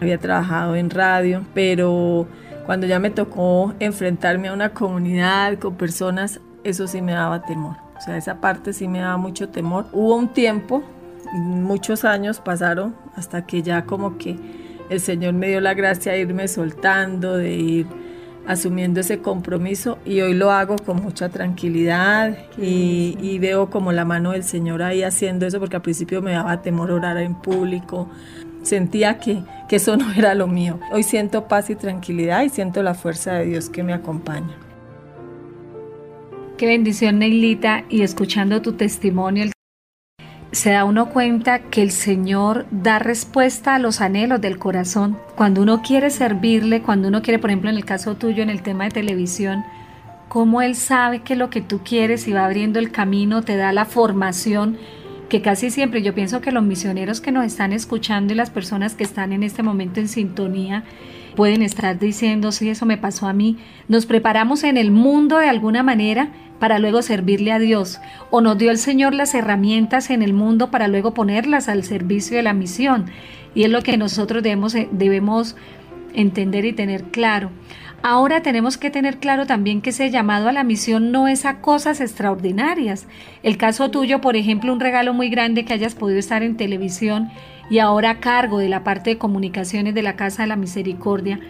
había 0.00 0.18
trabajado 0.18 0.74
en 0.74 0.90
radio, 0.90 1.44
pero 1.54 2.26
cuando 2.66 2.86
ya 2.86 2.98
me 2.98 3.10
tocó 3.10 3.74
enfrentarme 3.78 4.48
a 4.48 4.52
una 4.52 4.70
comunidad 4.70 5.58
con 5.58 5.76
personas, 5.76 6.40
eso 6.64 6.88
sí 6.88 7.00
me 7.00 7.12
daba 7.12 7.42
temor. 7.42 7.85
O 7.96 8.00
sea, 8.00 8.16
esa 8.16 8.40
parte 8.40 8.72
sí 8.72 8.88
me 8.88 9.00
daba 9.00 9.16
mucho 9.16 9.48
temor. 9.48 9.86
Hubo 9.92 10.16
un 10.16 10.28
tiempo, 10.28 10.82
muchos 11.32 12.04
años 12.04 12.40
pasaron 12.40 12.94
hasta 13.14 13.46
que 13.46 13.62
ya 13.62 13.84
como 13.84 14.18
que 14.18 14.36
el 14.90 15.00
Señor 15.00 15.34
me 15.34 15.48
dio 15.48 15.60
la 15.60 15.74
gracia 15.74 16.12
de 16.12 16.20
irme 16.20 16.48
soltando, 16.48 17.36
de 17.36 17.54
ir 17.54 17.86
asumiendo 18.46 19.00
ese 19.00 19.18
compromiso 19.18 19.98
y 20.04 20.20
hoy 20.20 20.34
lo 20.34 20.52
hago 20.52 20.76
con 20.76 21.02
mucha 21.02 21.28
tranquilidad 21.28 22.38
y, 22.56 23.18
y, 23.20 23.38
veo 23.40 23.70
como 23.70 23.90
la 23.90 24.04
mano 24.04 24.32
del 24.32 24.44
Señor 24.44 24.82
ahí 24.82 25.02
haciendo 25.02 25.46
eso 25.46 25.58
porque 25.58 25.76
al 25.76 25.82
principio 25.82 26.22
me 26.22 26.32
daba 26.32 26.62
temor 26.62 26.92
orar 26.92 27.16
en 27.16 27.34
público, 27.34 28.08
sentía 28.62 29.18
que, 29.18 29.42
que 29.68 29.76
eso 29.76 29.96
no 29.96 30.12
era 30.12 30.34
lo 30.34 30.46
mío. 30.46 30.78
Hoy 30.92 31.02
siento 31.02 31.48
paz 31.48 31.70
y 31.70 31.74
tranquilidad 31.74 32.42
y 32.42 32.48
siento 32.48 32.82
la 32.82 32.94
fuerza 32.94 33.34
de 33.34 33.46
Dios 33.46 33.68
que 33.68 33.82
me 33.82 33.92
acompaña. 33.92 34.65
Qué 36.56 36.64
bendición, 36.64 37.18
Neilita, 37.18 37.84
y 37.90 38.00
escuchando 38.00 38.62
tu 38.62 38.72
testimonio, 38.72 39.44
se 40.52 40.70
da 40.70 40.86
uno 40.86 41.10
cuenta 41.10 41.58
que 41.58 41.82
el 41.82 41.90
Señor 41.90 42.64
da 42.70 42.98
respuesta 42.98 43.74
a 43.74 43.78
los 43.78 44.00
anhelos 44.00 44.40
del 44.40 44.58
corazón. 44.58 45.18
Cuando 45.36 45.60
uno 45.60 45.82
quiere 45.82 46.08
servirle, 46.08 46.80
cuando 46.80 47.08
uno 47.08 47.20
quiere, 47.20 47.38
por 47.38 47.50
ejemplo, 47.50 47.68
en 47.68 47.76
el 47.76 47.84
caso 47.84 48.14
tuyo, 48.14 48.42
en 48.42 48.48
el 48.48 48.62
tema 48.62 48.84
de 48.84 48.90
televisión, 48.90 49.64
cómo 50.30 50.62
Él 50.62 50.76
sabe 50.76 51.20
que 51.20 51.36
lo 51.36 51.50
que 51.50 51.60
tú 51.60 51.82
quieres 51.84 52.26
y 52.26 52.32
va 52.32 52.46
abriendo 52.46 52.78
el 52.78 52.90
camino, 52.90 53.42
te 53.42 53.58
da 53.58 53.70
la 53.74 53.84
formación, 53.84 54.78
que 55.28 55.42
casi 55.42 55.70
siempre 55.70 56.00
yo 56.00 56.14
pienso 56.14 56.40
que 56.40 56.52
los 56.52 56.64
misioneros 56.64 57.20
que 57.20 57.32
nos 57.32 57.44
están 57.44 57.74
escuchando 57.74 58.32
y 58.32 58.36
las 58.36 58.48
personas 58.48 58.94
que 58.94 59.04
están 59.04 59.34
en 59.34 59.42
este 59.42 59.62
momento 59.62 60.00
en 60.00 60.08
sintonía, 60.08 60.84
pueden 61.36 61.60
estar 61.60 61.98
diciendo, 61.98 62.50
sí, 62.50 62.70
eso 62.70 62.86
me 62.86 62.96
pasó 62.96 63.28
a 63.28 63.32
mí. 63.32 63.58
Nos 63.88 64.06
preparamos 64.06 64.64
en 64.64 64.78
el 64.78 64.90
mundo 64.90 65.38
de 65.38 65.48
alguna 65.48 65.82
manera 65.82 66.30
para 66.58 66.78
luego 66.78 67.02
servirle 67.02 67.52
a 67.52 67.58
Dios. 67.58 68.00
O 68.30 68.40
nos 68.40 68.58
dio 68.58 68.70
el 68.70 68.78
Señor 68.78 69.14
las 69.14 69.34
herramientas 69.34 70.10
en 70.10 70.22
el 70.22 70.32
mundo 70.32 70.70
para 70.70 70.88
luego 70.88 71.14
ponerlas 71.14 71.68
al 71.68 71.84
servicio 71.84 72.36
de 72.36 72.42
la 72.42 72.54
misión. 72.54 73.06
Y 73.54 73.64
es 73.64 73.70
lo 73.70 73.82
que 73.82 73.96
nosotros 73.96 74.42
debemos, 74.42 74.74
debemos 74.90 75.56
entender 76.14 76.64
y 76.64 76.72
tener 76.72 77.04
claro. 77.04 77.50
Ahora 78.02 78.40
tenemos 78.42 78.76
que 78.76 78.90
tener 78.90 79.18
claro 79.18 79.46
también 79.46 79.80
que 79.80 79.90
ese 79.90 80.10
llamado 80.10 80.48
a 80.48 80.52
la 80.52 80.64
misión 80.64 81.10
no 81.10 81.28
es 81.28 81.44
a 81.44 81.60
cosas 81.60 82.00
extraordinarias. 82.00 83.06
El 83.42 83.56
caso 83.56 83.90
tuyo, 83.90 84.20
por 84.20 84.36
ejemplo, 84.36 84.72
un 84.72 84.80
regalo 84.80 85.12
muy 85.14 85.28
grande 85.28 85.64
que 85.64 85.72
hayas 85.72 85.94
podido 85.94 86.18
estar 86.18 86.42
en 86.42 86.56
televisión 86.56 87.30
y 87.68 87.78
ahora 87.78 88.10
a 88.10 88.20
cargo 88.20 88.58
de 88.58 88.68
la 88.68 88.84
parte 88.84 89.10
de 89.10 89.18
comunicaciones 89.18 89.94
de 89.94 90.02
la 90.02 90.14
Casa 90.14 90.42
de 90.42 90.48
la 90.48 90.56
Misericordia. 90.56 91.40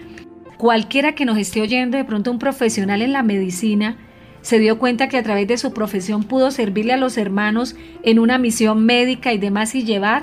Cualquiera 0.57 1.15
que 1.15 1.27
nos 1.27 1.37
esté 1.37 1.61
oyendo, 1.61 1.99
de 1.99 2.05
pronto 2.05 2.31
un 2.31 2.39
profesional 2.39 3.03
en 3.03 3.13
la 3.13 3.23
medicina, 3.23 3.99
se 4.47 4.61
dio 4.61 4.79
cuenta 4.79 5.09
que 5.09 5.17
a 5.17 5.25
través 5.25 5.49
de 5.49 5.59
su 5.59 5.73
profesión 5.73 6.23
pudo 6.23 6.53
servirle 6.53 6.93
a 6.93 6.97
los 6.97 7.19
hermanos 7.19 7.75
en 8.05 8.21
una 8.21 8.39
misión 8.39 8.87
médica 8.87 9.33
y 9.33 9.39
demás 9.39 9.75
y 9.75 9.83
llevar 9.83 10.23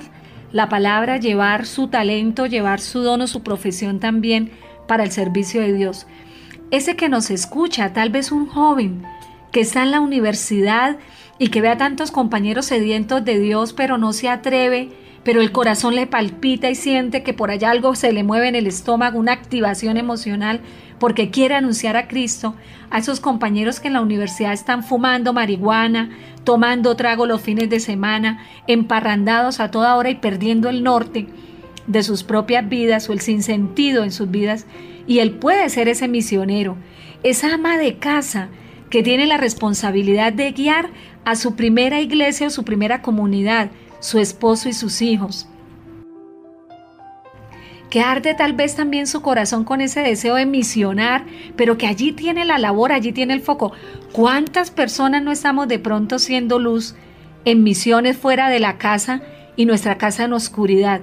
la 0.53 0.69
palabra, 0.69 1.17
llevar 1.17 1.65
su 1.65 1.89
talento, 1.89 2.45
llevar 2.45 2.79
su 2.79 3.01
don 3.01 3.19
o 3.19 3.27
su 3.27 3.43
profesión 3.43 3.99
también 3.99 4.51
para 4.87 5.03
el 5.03 5.11
servicio 5.11 5.59
de 5.59 5.73
Dios. 5.73 6.07
Ese 6.71 6.95
que 6.95 7.09
nos 7.09 7.31
escucha, 7.31 7.91
tal 7.91 8.11
vez 8.11 8.31
un 8.31 8.45
joven 8.45 9.03
que 9.51 9.59
está 9.59 9.83
en 9.83 9.91
la 9.91 9.99
universidad 9.99 10.99
y 11.37 11.49
que 11.49 11.59
ve 11.59 11.67
a 11.67 11.77
tantos 11.77 12.09
compañeros 12.09 12.67
sedientos 12.67 13.25
de 13.25 13.37
Dios, 13.39 13.73
pero 13.73 13.97
no 13.97 14.13
se 14.13 14.29
atreve, 14.29 14.91
pero 15.25 15.41
el 15.41 15.51
corazón 15.51 15.95
le 15.95 16.07
palpita 16.07 16.69
y 16.69 16.75
siente 16.75 17.23
que 17.23 17.33
por 17.33 17.51
allá 17.51 17.71
algo 17.71 17.93
se 17.93 18.13
le 18.13 18.23
mueve 18.23 18.47
en 18.47 18.55
el 18.55 18.67
estómago, 18.67 19.19
una 19.19 19.33
activación 19.33 19.97
emocional, 19.97 20.61
porque 21.03 21.31
quiere 21.31 21.55
anunciar 21.55 21.97
a 21.97 22.07
Cristo, 22.07 22.55
a 22.89 22.97
esos 22.97 23.19
compañeros 23.19 23.81
que 23.81 23.89
en 23.89 23.93
la 23.95 24.01
universidad 24.01 24.53
están 24.53 24.85
fumando 24.85 25.33
marihuana, 25.33 26.11
tomando 26.45 26.95
trago 26.95 27.25
los 27.25 27.41
fines 27.41 27.69
de 27.69 27.81
semana, 27.81 28.39
emparrandados 28.67 29.59
a 29.59 29.69
toda 29.69 29.97
hora 29.97 30.11
y 30.11 30.15
perdiendo 30.15 30.69
el 30.69 30.81
norte 30.81 31.27
de 31.87 32.03
sus 32.03 32.23
propias 32.23 32.69
vidas 32.69 33.09
o 33.09 33.11
el 33.11 33.19
sinsentido 33.19 34.05
en 34.05 34.13
sus 34.13 34.31
vidas, 34.31 34.65
y 35.05 35.19
él 35.19 35.31
puede 35.31 35.67
ser 35.67 35.89
ese 35.89 36.07
misionero, 36.07 36.77
esa 37.21 37.55
ama 37.55 37.77
de 37.77 37.97
casa 37.97 38.47
que 38.89 39.03
tiene 39.03 39.27
la 39.27 39.35
responsabilidad 39.35 40.31
de 40.31 40.53
guiar 40.53 40.89
a 41.25 41.35
su 41.35 41.57
primera 41.57 41.99
iglesia 41.99 42.47
o 42.47 42.49
su 42.49 42.63
primera 42.63 43.01
comunidad, 43.01 43.71
su 43.99 44.19
esposo 44.19 44.69
y 44.69 44.73
sus 44.73 45.01
hijos. 45.01 45.49
Que 47.93 48.01
arde 48.01 48.33
tal 48.33 48.53
vez 48.53 48.75
también 48.75 49.05
su 49.05 49.21
corazón 49.21 49.65
con 49.65 49.79
ese 49.79 50.01
deseo 50.01 50.33
de 50.33 50.47
misionar, 50.47 51.25
pero 51.55 51.77
que 51.77 51.85
allí 51.85 52.11
tiene 52.11 52.43
la 52.43 52.57
labor, 52.57 52.91
allí 52.91 53.11
tiene 53.11 53.35
el 53.35 53.41
foco. 53.41 53.71
¿Cuántas 54.11 54.71
personas 54.71 55.21
no 55.21 55.31
estamos 55.31 55.67
de 55.67 55.77
pronto 55.77 56.17
siendo 56.17 56.57
luz 56.57 56.95
en 57.45 57.61
misiones 57.61 58.17
fuera 58.17 58.49
de 58.49 58.59
la 58.59 58.79
casa 58.79 59.21
y 59.55 59.67
nuestra 59.67 59.99
casa 59.99 60.23
en 60.23 60.33
oscuridad? 60.33 61.01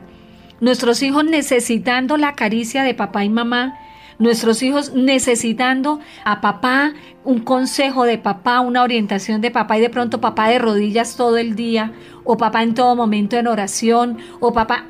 Nuestros 0.60 1.00
hijos 1.04 1.24
necesitando 1.24 2.16
la 2.16 2.34
caricia 2.34 2.82
de 2.82 2.94
papá 2.94 3.22
y 3.22 3.28
mamá, 3.28 3.78
nuestros 4.18 4.60
hijos 4.60 4.92
necesitando 4.92 6.00
a 6.24 6.40
papá, 6.40 6.94
un 7.22 7.38
consejo 7.38 8.02
de 8.02 8.18
papá, 8.18 8.58
una 8.58 8.82
orientación 8.82 9.40
de 9.40 9.52
papá 9.52 9.78
y 9.78 9.80
de 9.80 9.90
pronto 9.90 10.20
papá 10.20 10.48
de 10.48 10.58
rodillas 10.58 11.14
todo 11.14 11.38
el 11.38 11.54
día, 11.54 11.92
o 12.24 12.36
papá 12.36 12.64
en 12.64 12.74
todo 12.74 12.96
momento 12.96 13.36
en 13.36 13.46
oración, 13.46 14.18
o 14.40 14.52
papá, 14.52 14.86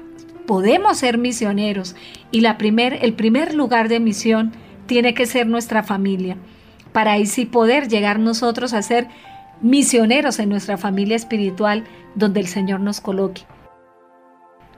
podemos 0.47 0.99
ser 0.99 1.19
misioneros 1.19 1.97
y 2.31 2.41
la 2.41 2.59
primer, 2.59 2.99
el 3.03 3.15
primer 3.15 3.55
lugar 3.55 3.89
de 3.89 4.01
misión 4.01 4.53
tiene 4.87 5.15
que 5.15 5.27
ser 5.27 5.47
nuestra 5.47 5.83
familia, 5.83 6.37
para 6.93 7.13
ahí 7.13 7.27
sí 7.27 7.47
poder 7.47 7.89
llegar 7.89 8.19
nosotros 8.19 8.73
a 8.73 8.83
ser 8.83 9.09
misioneros 9.61 10.39
en 10.39 10.49
nuestra 10.49 10.77
familia 10.77 11.17
espiritual 11.17 11.85
donde 12.15 12.41
el 12.41 12.47
Señor 12.47 12.81
nos 12.81 13.01
coloque 13.01 13.43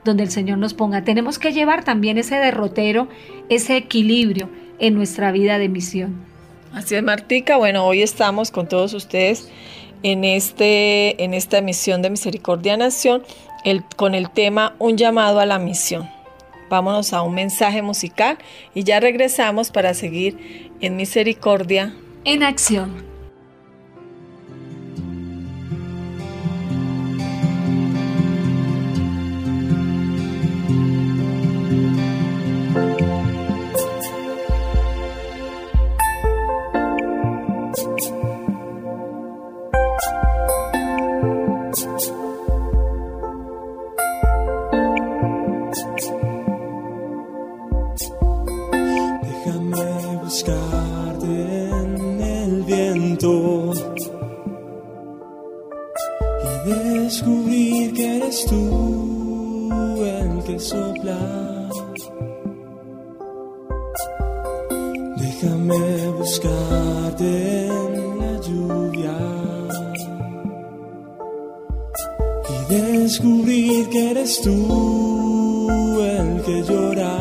donde 0.03 0.23
el 0.23 0.31
Señor 0.31 0.57
nos 0.57 0.73
ponga. 0.73 1.03
Tenemos 1.03 1.39
que 1.39 1.53
llevar 1.53 1.83
también 1.83 2.17
ese 2.17 2.35
derrotero, 2.35 3.07
ese 3.49 3.77
equilibrio 3.77 4.49
en 4.79 4.95
nuestra 4.95 5.31
vida 5.31 5.57
de 5.57 5.69
misión. 5.69 6.25
Así 6.73 6.95
es, 6.95 7.03
Martica. 7.03 7.57
Bueno, 7.57 7.85
hoy 7.85 8.01
estamos 8.01 8.51
con 8.51 8.67
todos 8.67 8.93
ustedes 8.93 9.49
en, 10.01 10.23
este, 10.23 11.23
en 11.23 11.33
esta 11.33 11.61
misión 11.61 12.01
de 12.01 12.09
Misericordia 12.09 12.75
Nación 12.77 13.23
con 13.95 14.15
el 14.15 14.29
tema 14.29 14.75
Un 14.79 14.97
llamado 14.97 15.39
a 15.39 15.45
la 15.45 15.59
misión. 15.59 16.09
Vámonos 16.69 17.13
a 17.13 17.21
un 17.21 17.35
mensaje 17.35 17.81
musical 17.81 18.37
y 18.73 18.83
ya 18.83 18.99
regresamos 18.99 19.71
para 19.71 19.93
seguir 19.93 20.71
en 20.81 20.95
Misericordia 20.95 21.93
en 22.25 22.43
acción. 22.43 23.12
eres 58.33 58.45
tú 58.45 60.03
el 60.03 60.43
que 60.43 60.59
sopla. 60.59 61.69
Déjame 65.17 66.07
buscarte 66.17 67.67
en 67.67 68.19
la 68.19 68.33
lluvia 68.41 69.17
y 72.49 72.73
descubrir 72.73 73.89
que 73.89 74.11
eres 74.11 74.41
tú 74.41 75.99
el 76.01 76.41
que 76.43 76.63
llora. 76.63 77.17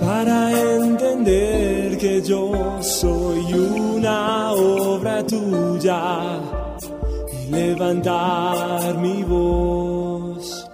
Para 0.00 0.38
entender 0.52 1.98
que 1.98 2.22
yo 2.22 2.78
soy 2.80 3.52
una 3.54 4.52
obra 4.52 5.24
tuya 5.26 6.57
levantar 7.50 8.98
mi 8.98 9.22
voz 9.22 10.66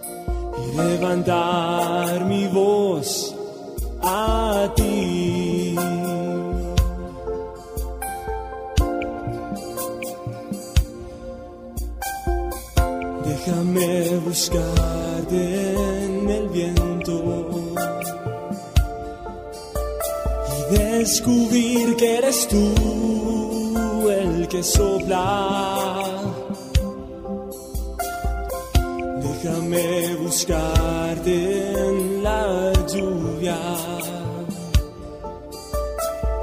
y 0.58 0.76
levantar 0.76 2.24
mi 2.24 2.46
voz 2.48 3.34
a 4.02 4.68
ti. 4.74 5.76
Déjame 13.24 14.18
buscarte 14.24 15.74
en 16.04 16.30
el 16.30 16.48
viento 16.48 17.16
y 20.50 20.74
descubrir 20.76 21.96
que 21.96 22.18
eres 22.18 22.48
tú 22.48 22.72
el 24.08 24.48
que 24.48 24.62
sopla. 24.62 26.33
Déjame 29.70 30.14
buscarte 30.16 31.72
en 31.72 32.22
la 32.22 32.72
lluvia 32.92 33.57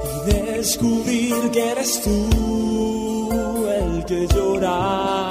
y 0.04 0.32
descubrir 0.32 1.52
que 1.52 1.72
eres 1.72 2.02
tú 2.02 3.70
el 3.70 4.06
que 4.06 4.28
llora. 4.28 5.31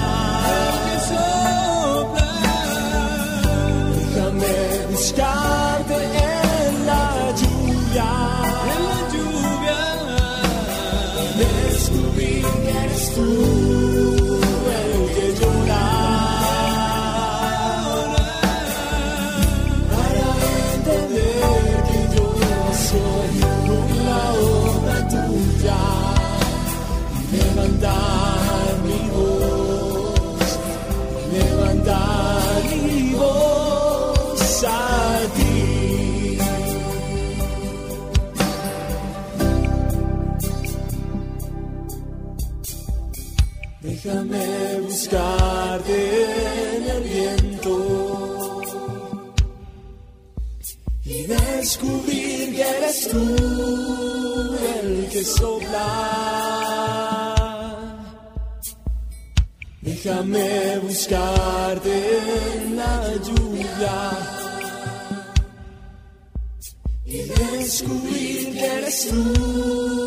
Déjame 44.03 44.81
buscarte 44.81 45.93
en 46.75 46.89
el 46.89 47.03
viento 47.03 47.75
y 51.05 51.21
descubrir 51.27 52.55
que 52.55 52.61
eres 52.63 53.07
tú 53.09 53.37
el 54.73 55.07
que 55.07 55.23
sopla. 55.23 55.85
Déjame 59.81 60.79
buscarte 60.79 61.93
en 62.55 62.77
la 62.77 63.13
lluvia 63.17 63.97
y 67.05 67.17
descubrir 67.21 68.51
que 68.51 68.65
eres 68.65 69.07
tú 69.09 70.00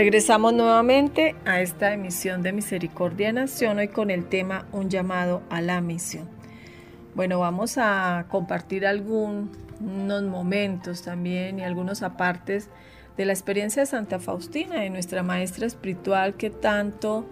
Regresamos 0.00 0.54
nuevamente 0.54 1.34
a 1.44 1.60
esta 1.60 1.92
emisión 1.92 2.42
de 2.42 2.54
Misericordia 2.54 3.34
Nación 3.34 3.76
hoy 3.76 3.88
con 3.88 4.10
el 4.10 4.30
tema 4.30 4.66
Un 4.72 4.88
llamado 4.88 5.42
a 5.50 5.60
la 5.60 5.82
misión. 5.82 6.26
Bueno, 7.14 7.38
vamos 7.38 7.76
a 7.76 8.24
compartir 8.30 8.86
algunos 8.86 10.22
momentos 10.22 11.02
también 11.02 11.58
y 11.58 11.64
algunos 11.64 12.02
apartes 12.02 12.70
de 13.18 13.26
la 13.26 13.34
experiencia 13.34 13.82
de 13.82 13.86
Santa 13.86 14.18
Faustina, 14.18 14.76
de 14.76 14.88
nuestra 14.88 15.22
maestra 15.22 15.66
espiritual 15.66 16.32
que 16.32 16.48
tanto 16.48 17.26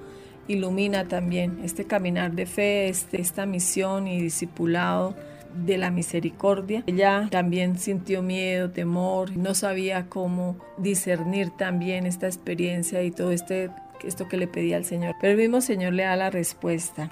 ilumina 0.46 1.08
también 1.08 1.60
este 1.64 1.86
caminar 1.86 2.32
de 2.32 2.44
fe, 2.44 2.90
este, 2.90 3.18
esta 3.18 3.46
misión 3.46 4.06
y 4.06 4.20
discipulado 4.20 5.14
de 5.54 5.78
la 5.78 5.90
misericordia. 5.90 6.82
Ella 6.86 7.28
también 7.30 7.78
sintió 7.78 8.22
miedo, 8.22 8.70
temor, 8.70 9.36
no 9.36 9.54
sabía 9.54 10.06
cómo 10.08 10.56
discernir 10.76 11.50
también 11.50 12.06
esta 12.06 12.26
experiencia 12.26 13.02
y 13.02 13.10
todo 13.10 13.30
este, 13.30 13.70
esto 14.04 14.28
que 14.28 14.36
le 14.36 14.46
pedía 14.46 14.76
al 14.76 14.84
Señor. 14.84 15.16
Pero 15.20 15.32
el 15.32 15.38
mismo 15.38 15.60
Señor 15.60 15.92
le 15.92 16.04
da 16.04 16.16
la 16.16 16.30
respuesta. 16.30 17.10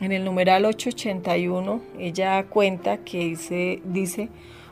En 0.00 0.10
el 0.10 0.24
numeral 0.24 0.64
881, 0.64 1.80
ella 1.98 2.42
cuenta 2.48 2.98
que 2.98 3.18
dice, 3.18 3.80
dice, 3.84 4.30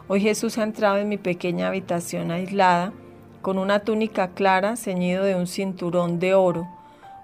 hoy 0.09 0.21
Jesús 0.21 0.59
ha 0.59 0.65
entrado 0.65 0.97
en 0.97 1.09
mi 1.09 1.19
pequeña 1.19 1.69
habitación 1.69 2.33
aislada, 2.33 2.93
con 3.41 3.57
una 3.57 3.81
túnica 3.81 4.31
clara 4.31 4.77
ceñido 4.77 5.25
de 5.25 5.37
un 5.37 5.47
cinturón 5.47 6.19
de 6.19 6.35
oro. 6.35 6.69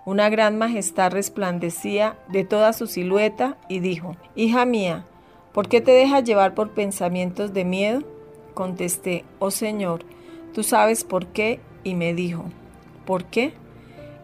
Una 0.07 0.31
gran 0.31 0.57
majestad 0.57 1.11
resplandecía 1.11 2.17
de 2.29 2.45
toda 2.45 2.73
su 2.73 2.87
silueta 2.87 3.59
y 3.69 3.81
dijo, 3.81 4.17
Hija 4.37 4.65
mía, 4.65 5.05
¿por 5.53 5.69
qué 5.69 5.81
te 5.81 5.91
dejas 5.91 6.23
llevar 6.23 6.55
por 6.55 6.71
pensamientos 6.71 7.53
de 7.53 7.65
miedo? 7.65 8.03
Contesté, 8.55 9.25
Oh 9.41 9.51
Señor, 9.51 10.05
tú 10.55 10.63
sabes 10.63 11.03
por 11.03 11.27
qué, 11.27 11.61
y 11.83 11.95
me 11.95 12.15
dijo, 12.15 12.45
¿por 13.05 13.25
qué? 13.25 13.53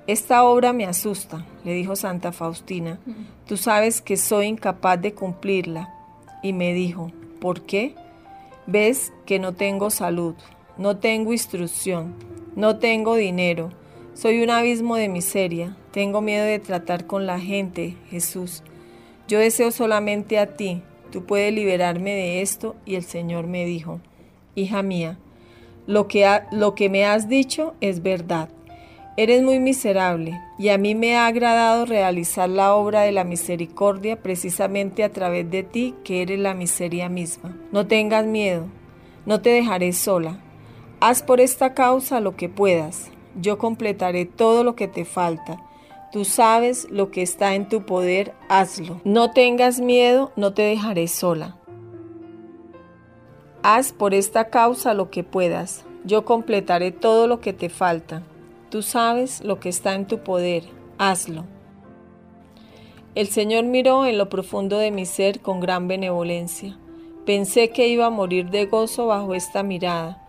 Esta 0.07 0.45
obra 0.45 0.73
me 0.73 0.85
asusta, 0.85 1.45
le 1.65 1.75
dijo 1.75 1.97
Santa 1.97 2.31
Faustina. 2.31 2.99
Tú 3.47 3.57
sabes 3.57 4.01
que 4.01 4.17
soy 4.17 4.47
incapaz 4.47 5.01
de 5.01 5.15
cumplirla. 5.15 5.93
Y 6.45 6.53
me 6.53 6.75
dijo, 6.75 7.11
¿por 7.41 7.63
qué? 7.63 7.95
Ves 8.67 9.13
que 9.27 9.39
no 9.39 9.53
tengo 9.53 9.91
salud, 9.91 10.35
no 10.77 10.97
tengo 10.97 11.33
instrucción, 11.33 12.15
no 12.57 12.79
tengo 12.79 13.17
dinero. 13.17 13.71
Soy 14.15 14.43
un 14.43 14.51
abismo 14.51 14.97
de 14.97 15.09
miseria. 15.09 15.75
Tengo 15.91 16.21
miedo 16.21 16.45
de 16.45 16.59
tratar 16.59 17.07
con 17.07 17.25
la 17.27 17.41
gente, 17.41 17.97
Jesús. 18.11 18.63
Yo 19.27 19.39
deseo 19.39 19.71
solamente 19.71 20.39
a 20.39 20.55
ti. 20.55 20.83
Tú 21.11 21.25
puedes 21.25 21.53
liberarme 21.53 22.11
de 22.11 22.43
esto. 22.43 22.77
Y 22.85 22.97
el 22.97 23.05
Señor 23.05 23.47
me 23.47 23.65
dijo, 23.65 24.01
Hija 24.55 24.83
mía, 24.83 25.19
lo 25.87 26.09
que, 26.09 26.29
lo 26.51 26.75
que 26.75 26.91
me 26.91 27.07
has 27.07 27.31
dicho 27.31 27.75
es 27.81 28.03
verdad. 28.03 28.51
Eres 29.17 29.43
muy 29.43 29.59
miserable 29.61 30.41
y 30.59 30.69
a 30.69 30.79
mí 30.79 30.95
me 30.95 31.17
ha 31.17 31.27
agradado 31.27 31.87
realizar 31.87 32.49
la 32.49 32.75
obra 32.75 33.03
de 33.03 33.13
la 33.13 33.25
misericordia 33.25 34.23
precisamente 34.23 35.05
a 35.05 35.11
través 35.11 35.51
de 35.51 35.63
ti 35.63 35.95
que 36.03 36.23
eres 36.23 36.39
la 36.39 36.55
miseria 36.55 37.11
misma. 37.11 37.57
No 37.73 37.87
tengas 37.87 38.27
miedo, 38.27 38.67
no 39.27 39.41
te 39.41 39.51
dejaré 39.51 39.93
sola. 39.93 40.39
Haz 41.01 41.23
por 41.23 41.41
esta 41.41 41.75
causa 41.75 42.21
lo 42.21 42.37
que 42.37 42.49
puedas. 42.49 43.12
Yo 43.41 43.59
completaré 43.59 44.27
todo 44.27 44.65
lo 44.65 44.77
que 44.77 44.89
te 44.89 45.05
falta. 45.05 45.59
Tú 46.13 46.25
sabes 46.25 46.87
lo 46.91 47.11
que 47.11 47.23
está 47.23 47.55
en 47.55 47.69
tu 47.69 47.87
poder, 47.87 48.35
hazlo. 48.49 49.01
No 49.05 49.31
tengas 49.31 49.81
miedo, 49.81 50.31
no 50.37 50.53
te 50.53 50.63
dejaré 50.63 51.09
sola. 51.09 51.57
Haz 53.63 53.93
por 53.93 54.13
esta 54.13 54.51
causa 54.51 54.93
lo 54.93 55.11
que 55.11 55.25
puedas. 55.25 55.85
Yo 56.05 56.25
completaré 56.25 56.91
todo 56.91 57.27
lo 57.27 57.41
que 57.41 57.53
te 57.53 57.69
falta. 57.69 58.23
Tú 58.71 58.83
sabes 58.83 59.43
lo 59.43 59.61
que 59.61 59.69
está 59.69 59.95
en 59.95 60.07
tu 60.07 60.19
poder, 60.19 60.65
hazlo. 60.99 61.45
El 63.15 63.29
Señor 63.29 63.65
miró 63.65 64.07
en 64.07 64.19
lo 64.19 64.29
profundo 64.29 64.79
de 64.79 64.91
mi 64.91 65.07
ser 65.07 65.41
con 65.41 65.61
gran 65.61 65.87
benevolencia. 65.87 66.79
Pensé 67.27 67.71
que 67.71 67.87
iba 67.89 68.07
a 68.07 68.11
morir 68.11 68.51
de 68.51 68.67
gozo 68.67 69.07
bajo 69.07 69.35
esta 69.35 69.63
mirada. 69.63 70.22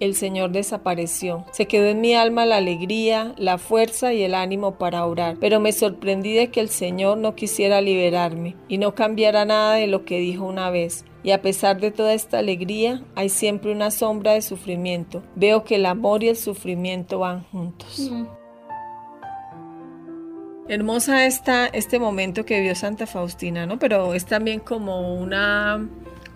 El 0.00 0.14
Señor 0.14 0.50
desapareció. 0.52 1.44
Se 1.52 1.66
quedó 1.66 1.86
en 1.86 2.00
mi 2.00 2.14
alma 2.14 2.46
la 2.46 2.58
alegría, 2.58 3.34
la 3.36 3.58
fuerza 3.58 4.12
y 4.12 4.22
el 4.22 4.34
ánimo 4.34 4.78
para 4.78 5.04
orar, 5.04 5.36
pero 5.40 5.58
me 5.58 5.72
sorprendí 5.72 6.34
de 6.34 6.50
que 6.50 6.60
el 6.60 6.68
Señor 6.68 7.18
no 7.18 7.34
quisiera 7.34 7.80
liberarme 7.80 8.56
y 8.68 8.78
no 8.78 8.94
cambiara 8.94 9.44
nada 9.44 9.74
de 9.74 9.88
lo 9.88 10.04
que 10.04 10.18
dijo 10.18 10.44
una 10.44 10.70
vez. 10.70 11.04
Y 11.24 11.32
a 11.32 11.42
pesar 11.42 11.80
de 11.80 11.90
toda 11.90 12.14
esta 12.14 12.38
alegría, 12.38 13.02
hay 13.16 13.28
siempre 13.28 13.72
una 13.72 13.90
sombra 13.90 14.32
de 14.32 14.42
sufrimiento. 14.42 15.22
Veo 15.34 15.64
que 15.64 15.74
el 15.74 15.86
amor 15.86 16.22
y 16.22 16.28
el 16.28 16.36
sufrimiento 16.36 17.18
van 17.18 17.42
juntos. 17.50 18.10
Hermosa 20.68 21.24
está 21.26 21.66
este 21.66 21.98
momento 21.98 22.44
que 22.44 22.60
vio 22.60 22.74
Santa 22.74 23.06
Faustina, 23.06 23.64
¿no? 23.66 23.78
Pero 23.78 24.12
es 24.14 24.26
también 24.26 24.60
como 24.60 25.14
una 25.14 25.88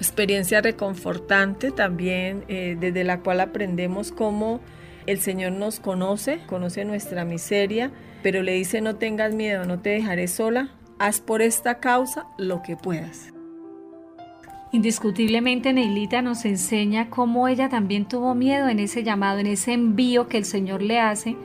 experiencia 0.03 0.61
reconfortante 0.61 1.70
también, 1.70 2.44
eh, 2.48 2.76
desde 2.78 3.05
la 3.05 3.20
cual 3.20 3.40
aprendemos 3.40 4.11
cómo 4.11 4.61
el 5.07 5.20
Señor 5.20 5.53
nos 5.53 5.78
conoce, 5.78 6.40
conoce 6.46 6.84
nuestra 6.84 7.24
miseria, 7.24 7.92
pero 8.22 8.42
le 8.42 8.53
dice 8.53 8.80
no 8.80 8.96
tengas 8.96 9.32
miedo, 9.32 9.64
no 9.64 9.78
te 9.80 9.90
dejaré 9.90 10.26
sola, 10.26 10.70
haz 10.98 11.20
por 11.20 11.40
esta 11.40 11.78
causa 11.78 12.26
lo 12.36 12.62
que 12.62 12.76
puedas. 12.76 13.32
Indiscutiblemente 14.72 15.72
Neilita 15.72 16.20
nos 16.20 16.44
enseña 16.46 17.09
cómo 17.09 17.46
ella 17.46 17.68
también 17.68 18.07
tuvo 18.07 18.34
miedo 18.34 18.68
en 18.68 18.80
ese 18.80 19.05
llamado, 19.05 19.38
en 19.38 19.46
ese 19.46 19.72
envío 19.72 20.28
que 20.28 20.38
el 20.38 20.44
Señor 20.44 20.82
le 20.82 20.98
hace. 20.98 21.36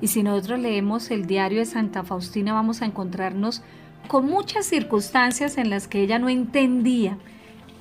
Y 0.00 0.08
si 0.08 0.22
nosotros 0.22 0.60
leemos 0.60 1.10
el 1.10 1.26
diario 1.26 1.60
de 1.60 1.66
Santa 1.66 2.04
Faustina 2.04 2.52
vamos 2.52 2.82
a 2.82 2.84
encontrarnos 2.84 3.62
con 4.06 4.26
muchas 4.26 4.66
circunstancias 4.66 5.56
en 5.56 5.70
las 5.70 5.88
que 5.88 6.02
ella 6.02 6.18
no 6.18 6.28
entendía 6.28 7.18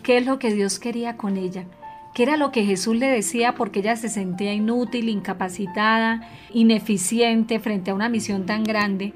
qué 0.03 0.17
es 0.17 0.25
lo 0.25 0.37
que 0.37 0.53
Dios 0.53 0.79
quería 0.79 1.17
con 1.17 1.37
ella, 1.37 1.65
qué 2.13 2.23
era 2.23 2.37
lo 2.37 2.51
que 2.51 2.65
Jesús 2.65 2.95
le 2.95 3.07
decía 3.07 3.55
porque 3.55 3.79
ella 3.79 3.95
se 3.95 4.09
sentía 4.09 4.53
inútil, 4.53 5.09
incapacitada, 5.09 6.29
ineficiente 6.53 7.59
frente 7.59 7.91
a 7.91 7.95
una 7.95 8.09
misión 8.09 8.45
tan 8.45 8.63
grande. 8.63 9.13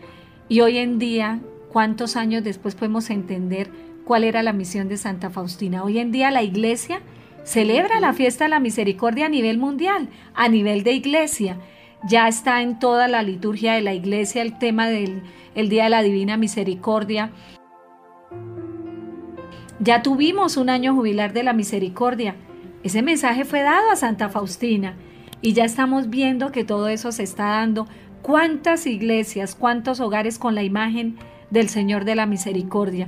Y 0.49 0.61
hoy 0.61 0.77
en 0.77 0.97
día, 0.97 1.41
¿cuántos 1.71 2.15
años 2.15 2.43
después 2.43 2.73
podemos 2.73 3.09
entender 3.09 3.69
cuál 4.07 4.23
era 4.23 4.41
la 4.41 4.53
misión 4.53 4.87
de 4.87 4.97
Santa 4.97 5.29
Faustina. 5.29 5.83
Hoy 5.83 5.99
en 5.99 6.11
día 6.11 6.31
la 6.31 6.41
iglesia 6.41 7.01
celebra 7.43 7.99
la 7.99 8.13
fiesta 8.13 8.45
de 8.45 8.49
la 8.49 8.61
misericordia 8.61 9.25
a 9.25 9.29
nivel 9.29 9.57
mundial, 9.57 10.09
a 10.33 10.47
nivel 10.47 10.83
de 10.83 10.93
iglesia. 10.93 11.57
Ya 12.07 12.27
está 12.27 12.61
en 12.61 12.79
toda 12.79 13.09
la 13.09 13.21
liturgia 13.21 13.73
de 13.73 13.81
la 13.81 13.93
iglesia 13.93 14.41
el 14.41 14.57
tema 14.57 14.87
del 14.87 15.23
el 15.55 15.69
Día 15.69 15.85
de 15.85 15.89
la 15.89 16.03
Divina 16.03 16.37
Misericordia. 16.37 17.31
Ya 19.79 20.01
tuvimos 20.01 20.57
un 20.57 20.69
año 20.69 20.95
jubilar 20.95 21.33
de 21.33 21.43
la 21.43 21.53
misericordia. 21.53 22.35
Ese 22.83 23.01
mensaje 23.01 23.45
fue 23.45 23.61
dado 23.61 23.91
a 23.91 23.95
Santa 23.95 24.29
Faustina 24.29 24.95
y 25.41 25.53
ya 25.53 25.65
estamos 25.65 26.09
viendo 26.09 26.51
que 26.51 26.63
todo 26.63 26.87
eso 26.87 27.11
se 27.11 27.23
está 27.23 27.45
dando. 27.45 27.87
¿Cuántas 28.21 28.87
iglesias, 28.87 29.55
cuántos 29.55 29.99
hogares 29.99 30.39
con 30.39 30.55
la 30.55 30.63
imagen 30.63 31.17
del 31.49 31.69
Señor 31.69 32.05
de 32.05 32.15
la 32.15 32.25
Misericordia? 32.25 33.07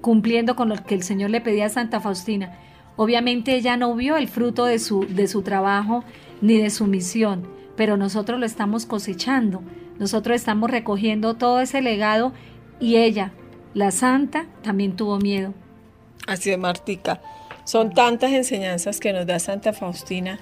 cumpliendo 0.00 0.56
con 0.56 0.68
lo 0.68 0.76
que 0.76 0.94
el 0.94 1.02
Señor 1.02 1.30
le 1.30 1.40
pedía 1.40 1.66
a 1.66 1.70
Santa 1.70 2.00
Faustina. 2.00 2.58
Obviamente 2.96 3.54
ella 3.54 3.76
no 3.76 3.94
vio 3.94 4.16
el 4.16 4.28
fruto 4.28 4.64
de 4.64 4.78
su, 4.78 5.06
de 5.06 5.26
su 5.26 5.42
trabajo 5.42 6.04
ni 6.40 6.58
de 6.58 6.70
su 6.70 6.86
misión, 6.86 7.46
pero 7.76 7.96
nosotros 7.96 8.38
lo 8.40 8.46
estamos 8.46 8.86
cosechando, 8.86 9.62
nosotros 9.98 10.36
estamos 10.36 10.70
recogiendo 10.70 11.34
todo 11.34 11.60
ese 11.60 11.82
legado 11.82 12.32
y 12.78 12.96
ella, 12.96 13.32
la 13.74 13.90
santa, 13.90 14.46
también 14.62 14.96
tuvo 14.96 15.18
miedo. 15.18 15.54
Así 16.26 16.50
es, 16.50 16.58
Martica. 16.58 17.20
Son 17.64 17.92
tantas 17.92 18.32
enseñanzas 18.32 19.00
que 19.00 19.12
nos 19.12 19.26
da 19.26 19.38
Santa 19.38 19.72
Faustina 19.72 20.38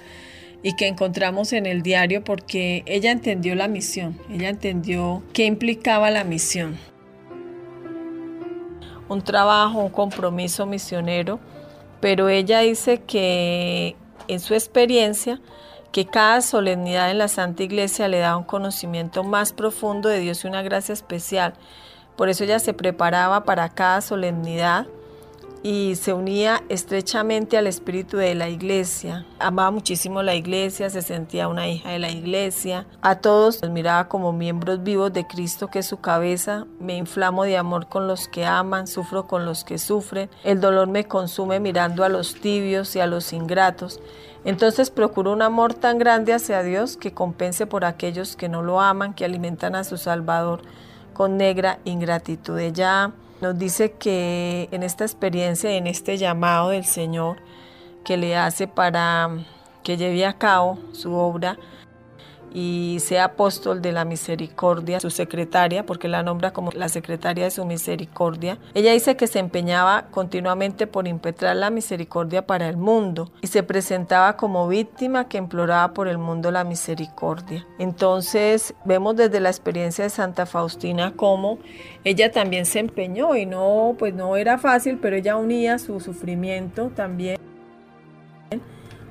y 0.63 0.75
que 0.75 0.87
encontramos 0.87 1.53
en 1.53 1.65
el 1.65 1.83
diario 1.83 2.23
porque 2.23 2.83
ella 2.85 3.11
entendió 3.11 3.55
la 3.55 3.67
misión, 3.67 4.19
ella 4.29 4.49
entendió 4.49 5.23
qué 5.33 5.45
implicaba 5.45 6.11
la 6.11 6.23
misión 6.23 6.77
un 9.09 9.23
trabajo, 9.23 9.79
un 9.79 9.89
compromiso 9.89 10.65
misionero, 10.65 11.39
pero 11.99 12.29
ella 12.29 12.59
dice 12.59 13.01
que 13.01 13.95
en 14.27 14.39
su 14.39 14.53
experiencia, 14.53 15.41
que 15.91 16.05
cada 16.05 16.41
solemnidad 16.41 17.09
en 17.09 17.17
la 17.17 17.27
Santa 17.27 17.63
Iglesia 17.63 18.07
le 18.07 18.19
da 18.19 18.37
un 18.37 18.43
conocimiento 18.43 19.23
más 19.23 19.51
profundo 19.51 20.07
de 20.07 20.19
Dios 20.19 20.43
y 20.43 20.47
una 20.47 20.61
gracia 20.61 20.93
especial. 20.93 21.55
Por 22.15 22.29
eso 22.29 22.43
ella 22.43 22.59
se 22.59 22.73
preparaba 22.73 23.43
para 23.43 23.69
cada 23.69 24.01
solemnidad 24.01 24.85
y 25.61 25.95
se 25.95 26.13
unía 26.13 26.63
estrechamente 26.69 27.57
al 27.57 27.67
espíritu 27.67 28.17
de 28.17 28.33
la 28.35 28.49
iglesia. 28.49 29.25
Amaba 29.39 29.71
muchísimo 29.71 30.23
la 30.23 30.35
iglesia, 30.35 30.89
se 30.89 31.01
sentía 31.01 31.47
una 31.47 31.67
hija 31.67 31.89
de 31.89 31.99
la 31.99 32.09
iglesia. 32.09 32.85
A 33.01 33.15
todos 33.15 33.61
los 33.61 33.71
miraba 33.71 34.07
como 34.07 34.31
miembros 34.31 34.83
vivos 34.83 35.11
de 35.11 35.27
Cristo 35.27 35.67
que 35.67 35.79
es 35.79 35.85
su 35.85 35.97
cabeza. 35.97 36.65
Me 36.79 36.95
inflamo 36.95 37.43
de 37.43 37.57
amor 37.57 37.87
con 37.87 38.07
los 38.07 38.27
que 38.27 38.45
aman, 38.45 38.87
sufro 38.87 39.27
con 39.27 39.45
los 39.45 39.63
que 39.63 39.77
sufren. 39.77 40.29
El 40.43 40.61
dolor 40.61 40.87
me 40.87 41.05
consume 41.05 41.59
mirando 41.59 42.03
a 42.03 42.09
los 42.09 42.35
tibios 42.35 42.95
y 42.95 43.01
a 43.01 43.07
los 43.07 43.33
ingratos. 43.33 43.99
Entonces 44.45 44.89
procuro 44.89 45.33
un 45.33 45.41
amor 45.41 45.73
tan 45.73 45.97
grande 45.97 46.33
hacia 46.33 46.63
Dios 46.63 46.95
que 46.95 47.13
compense 47.13 47.65
por 47.65 47.83
aquellos 47.83 48.37
que 48.37 48.47
no 48.47 48.61
lo 48.61 48.79
aman, 48.79 49.13
que 49.13 49.25
alimentan 49.25 49.75
a 49.75 49.83
su 49.83 49.97
Salvador 49.97 50.61
con 51.13 51.35
negra 51.35 51.79
ingratitud. 51.83 52.57
Ella 52.57 53.11
nos 53.41 53.57
dice 53.57 53.93
que 53.93 54.67
en 54.71 54.83
esta 54.83 55.05
experiencia, 55.05 55.71
en 55.71 55.87
este 55.87 56.17
llamado 56.17 56.69
del 56.69 56.85
Señor 56.85 57.37
que 58.03 58.17
le 58.17 58.35
hace 58.35 58.67
para 58.67 59.29
que 59.83 59.97
lleve 59.97 60.25
a 60.25 60.37
cabo 60.37 60.77
su 60.93 61.13
obra, 61.13 61.57
y 62.53 62.97
sea 62.99 63.25
apóstol 63.25 63.81
de 63.81 63.91
la 63.91 64.05
misericordia, 64.05 64.99
su 64.99 65.09
secretaria, 65.09 65.85
porque 65.85 66.07
la 66.07 66.23
nombra 66.23 66.51
como 66.51 66.71
la 66.71 66.89
secretaria 66.89 67.45
de 67.45 67.51
su 67.51 67.65
misericordia. 67.65 68.57
Ella 68.73 68.93
dice 68.93 69.15
que 69.15 69.27
se 69.27 69.39
empeñaba 69.39 70.07
continuamente 70.11 70.87
por 70.87 71.07
impetrar 71.07 71.55
la 71.55 71.69
misericordia 71.69 72.45
para 72.45 72.67
el 72.67 72.77
mundo 72.77 73.31
y 73.41 73.47
se 73.47 73.63
presentaba 73.63 74.37
como 74.37 74.67
víctima 74.67 75.27
que 75.27 75.37
imploraba 75.37 75.93
por 75.93 76.07
el 76.07 76.17
mundo 76.17 76.51
la 76.51 76.63
misericordia. 76.63 77.65
Entonces 77.77 78.73
vemos 78.85 79.15
desde 79.15 79.39
la 79.39 79.49
experiencia 79.49 80.03
de 80.03 80.09
Santa 80.09 80.45
Faustina 80.45 81.13
cómo 81.15 81.59
ella 82.03 82.31
también 82.31 82.65
se 82.65 82.79
empeñó 82.79 83.35
y 83.35 83.45
no, 83.45 83.95
pues 83.97 84.13
no 84.13 84.35
era 84.35 84.57
fácil, 84.57 84.99
pero 85.01 85.15
ella 85.15 85.35
unía 85.35 85.79
su 85.79 85.99
sufrimiento 85.99 86.91
también 86.95 87.37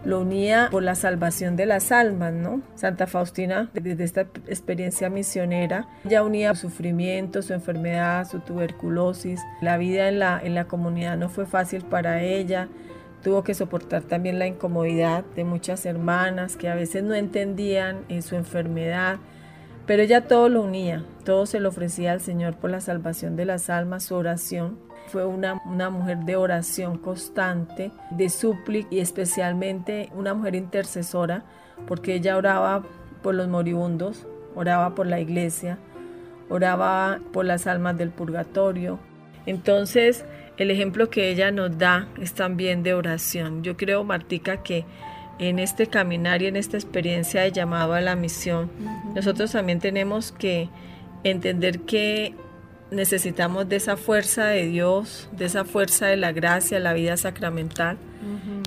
lo 0.05 0.20
unía 0.20 0.68
por 0.70 0.82
la 0.82 0.94
salvación 0.94 1.57
de 1.57 1.66
las 1.66 1.92
almas, 1.92 2.32
¿no? 2.32 2.62
Santa 2.74 3.07
Faustina, 3.07 3.70
desde 3.74 4.05
esta 4.05 4.22
experiencia 4.46 5.11
misionera, 5.11 5.88
ya 6.05 6.22
unía 6.22 6.55
su 6.55 6.68
sufrimiento, 6.68 7.42
su 7.42 7.53
enfermedad, 7.53 8.28
su 8.28 8.40
tuberculosis. 8.40 9.40
La 9.61 9.76
vida 9.76 10.09
en 10.09 10.18
la, 10.18 10.40
en 10.42 10.55
la 10.55 10.66
comunidad 10.66 11.16
no 11.16 11.28
fue 11.28 11.46
fácil 11.46 11.84
para 11.84 12.22
ella. 12.22 12.68
Tuvo 13.22 13.42
que 13.42 13.55
soportar 13.55 14.03
también 14.03 14.38
la 14.38 14.46
incomodidad 14.46 15.24
de 15.34 15.44
muchas 15.44 15.84
hermanas 15.86 16.57
que 16.57 16.68
a 16.68 16.74
veces 16.74 17.03
no 17.03 17.14
entendían 17.14 18.05
en 18.09 18.22
su 18.22 18.36
enfermedad, 18.36 19.16
pero 19.86 20.03
ella 20.03 20.28
todo 20.28 20.49
lo 20.49 20.62
unía, 20.62 21.05
todo 21.24 21.46
se 21.46 21.61
lo 21.61 21.70
ofrecía 21.70 22.12
al 22.12 22.20
Señor 22.20 22.57
por 22.57 22.70
la 22.70 22.80
salvación 22.80 23.34
de 23.36 23.46
las 23.46 23.70
almas, 23.70 24.05
su 24.05 24.14
oración 24.14 24.78
fue 25.09 25.24
una, 25.24 25.61
mujer 25.90 26.18
de 26.18 26.36
oración 26.36 26.98
constante, 26.98 27.90
de 28.11 28.28
súplica 28.28 28.88
y 28.90 29.00
especialmente 29.00 30.11
una 30.14 30.34
mujer 30.34 30.54
intercesora, 30.54 31.44
porque 31.86 32.14
ella 32.14 32.36
oraba 32.36 32.82
por 33.22 33.34
los 33.34 33.48
moribundos, 33.48 34.26
oraba 34.54 34.94
por 34.94 35.06
la 35.06 35.20
iglesia, 35.20 35.78
oraba 36.48 37.20
por 37.32 37.44
las 37.44 37.66
almas 37.66 37.96
del 37.98 38.11
purgatorio. 38.11 38.98
Entonces, 39.46 40.24
el 40.56 40.70
ejemplo 40.70 41.11
que 41.11 41.30
ella 41.30 41.50
nos 41.50 41.78
da 41.78 42.09
es 42.20 42.34
también 42.34 42.82
de 42.82 42.94
oración. 42.94 43.62
Yo 43.62 43.76
creo, 43.76 44.04
Martica, 44.04 44.62
que 44.62 44.84
en 45.38 45.59
este 45.59 45.86
caminar 45.86 46.42
y 46.42 46.46
en 46.46 46.56
esta 46.56 46.76
experiencia 46.76 47.42
de 47.42 47.52
llamado 47.52 47.94
a 47.94 48.00
la 48.00 48.16
misión, 48.16 48.70
nosotros 49.14 49.52
también 49.52 49.78
tenemos 49.78 50.32
que 50.32 50.68
entender 51.22 51.80
que 51.80 52.34
necesitamos 52.91 53.68
de 53.68 53.76
esa 53.76 53.97
fuerza 53.97 54.47
de 54.47 54.66
Dios, 54.66 55.28
de 55.32 55.45
esa 55.45 55.64
fuerza 55.64 56.07
de 56.07 56.16
la 56.16 56.32
gracia, 56.32 56.80
la 56.80 56.93
vida 56.93 57.16
sacramental. 57.16 57.99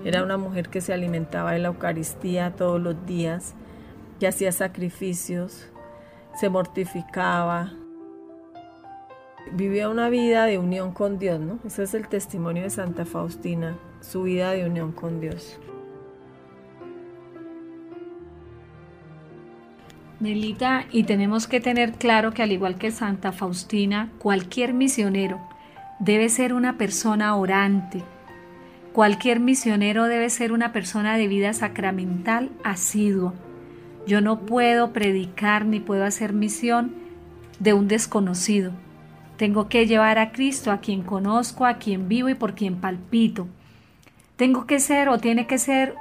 Era 0.03 0.23
una 0.23 0.37
mujer 0.37 0.69
que 0.69 0.81
se 0.81 0.93
alimentaba 0.93 1.53
de 1.53 1.59
la 1.59 1.69
Eucaristía 1.69 2.51
todos 2.55 2.81
los 2.81 3.05
días, 3.05 3.53
que 4.19 4.27
hacía 4.27 4.51
sacrificios, 4.51 5.69
se 6.39 6.49
mortificaba, 6.49 7.73
vivía 9.51 9.89
una 9.89 10.09
vida 10.09 10.45
de 10.45 10.57
unión 10.57 10.93
con 10.93 11.19
Dios, 11.19 11.39
¿no? 11.39 11.59
Ese 11.65 11.83
es 11.83 11.93
el 11.93 12.07
testimonio 12.07 12.63
de 12.63 12.69
Santa 12.69 13.05
Faustina, 13.05 13.77
su 13.99 14.23
vida 14.23 14.51
de 14.51 14.65
unión 14.65 14.91
con 14.91 15.19
Dios. 15.19 15.59
Melita, 20.21 20.85
y 20.91 21.03
tenemos 21.03 21.47
que 21.47 21.59
tener 21.59 21.93
claro 21.93 22.31
que 22.31 22.43
al 22.43 22.51
igual 22.51 22.75
que 22.75 22.91
Santa 22.91 23.31
Faustina, 23.31 24.09
cualquier 24.19 24.71
misionero 24.71 25.41
debe 25.97 26.29
ser 26.29 26.53
una 26.53 26.77
persona 26.77 27.35
orante. 27.35 28.03
Cualquier 28.93 29.39
misionero 29.39 30.05
debe 30.05 30.29
ser 30.29 30.51
una 30.51 30.71
persona 30.73 31.17
de 31.17 31.27
vida 31.27 31.53
sacramental 31.53 32.51
asidua. 32.63 33.33
Yo 34.05 34.21
no 34.21 34.41
puedo 34.41 34.93
predicar 34.93 35.65
ni 35.65 35.79
puedo 35.79 36.05
hacer 36.05 36.33
misión 36.33 36.93
de 37.59 37.73
un 37.73 37.87
desconocido. 37.87 38.73
Tengo 39.37 39.69
que 39.69 39.87
llevar 39.87 40.19
a 40.19 40.31
Cristo 40.31 40.71
a 40.71 40.81
quien 40.81 41.01
conozco, 41.01 41.65
a 41.65 41.79
quien 41.79 42.07
vivo 42.07 42.29
y 42.29 42.35
por 42.35 42.53
quien 42.53 42.75
palpito. 42.75 43.47
Tengo 44.35 44.67
que 44.67 44.79
ser 44.79 45.09
o 45.09 45.17
tiene 45.17 45.47
que 45.47 45.57
ser, 45.57 45.95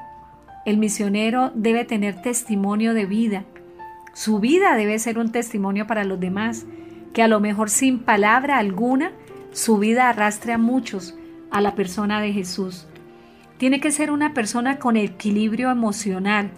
el 0.66 0.76
misionero 0.76 1.52
debe 1.54 1.86
tener 1.86 2.20
testimonio 2.20 2.92
de 2.92 3.06
vida 3.06 3.44
su 4.12 4.40
vida 4.40 4.76
debe 4.76 4.98
ser 4.98 5.18
un 5.18 5.32
testimonio 5.32 5.86
para 5.86 6.04
los 6.04 6.18
demás, 6.20 6.66
que 7.12 7.22
a 7.22 7.28
lo 7.28 7.40
mejor 7.40 7.70
sin 7.70 8.00
palabra 8.00 8.58
alguna, 8.58 9.12
su 9.52 9.78
vida 9.78 10.08
arrastre 10.08 10.52
a 10.52 10.58
muchos 10.58 11.16
a 11.50 11.60
la 11.60 11.74
persona 11.74 12.20
de 12.20 12.32
Jesús. 12.32 12.86
Tiene 13.58 13.80
que 13.80 13.90
ser 13.90 14.10
una 14.10 14.32
persona 14.32 14.78
con 14.78 14.96
equilibrio 14.96 15.70
emocional, 15.70 16.50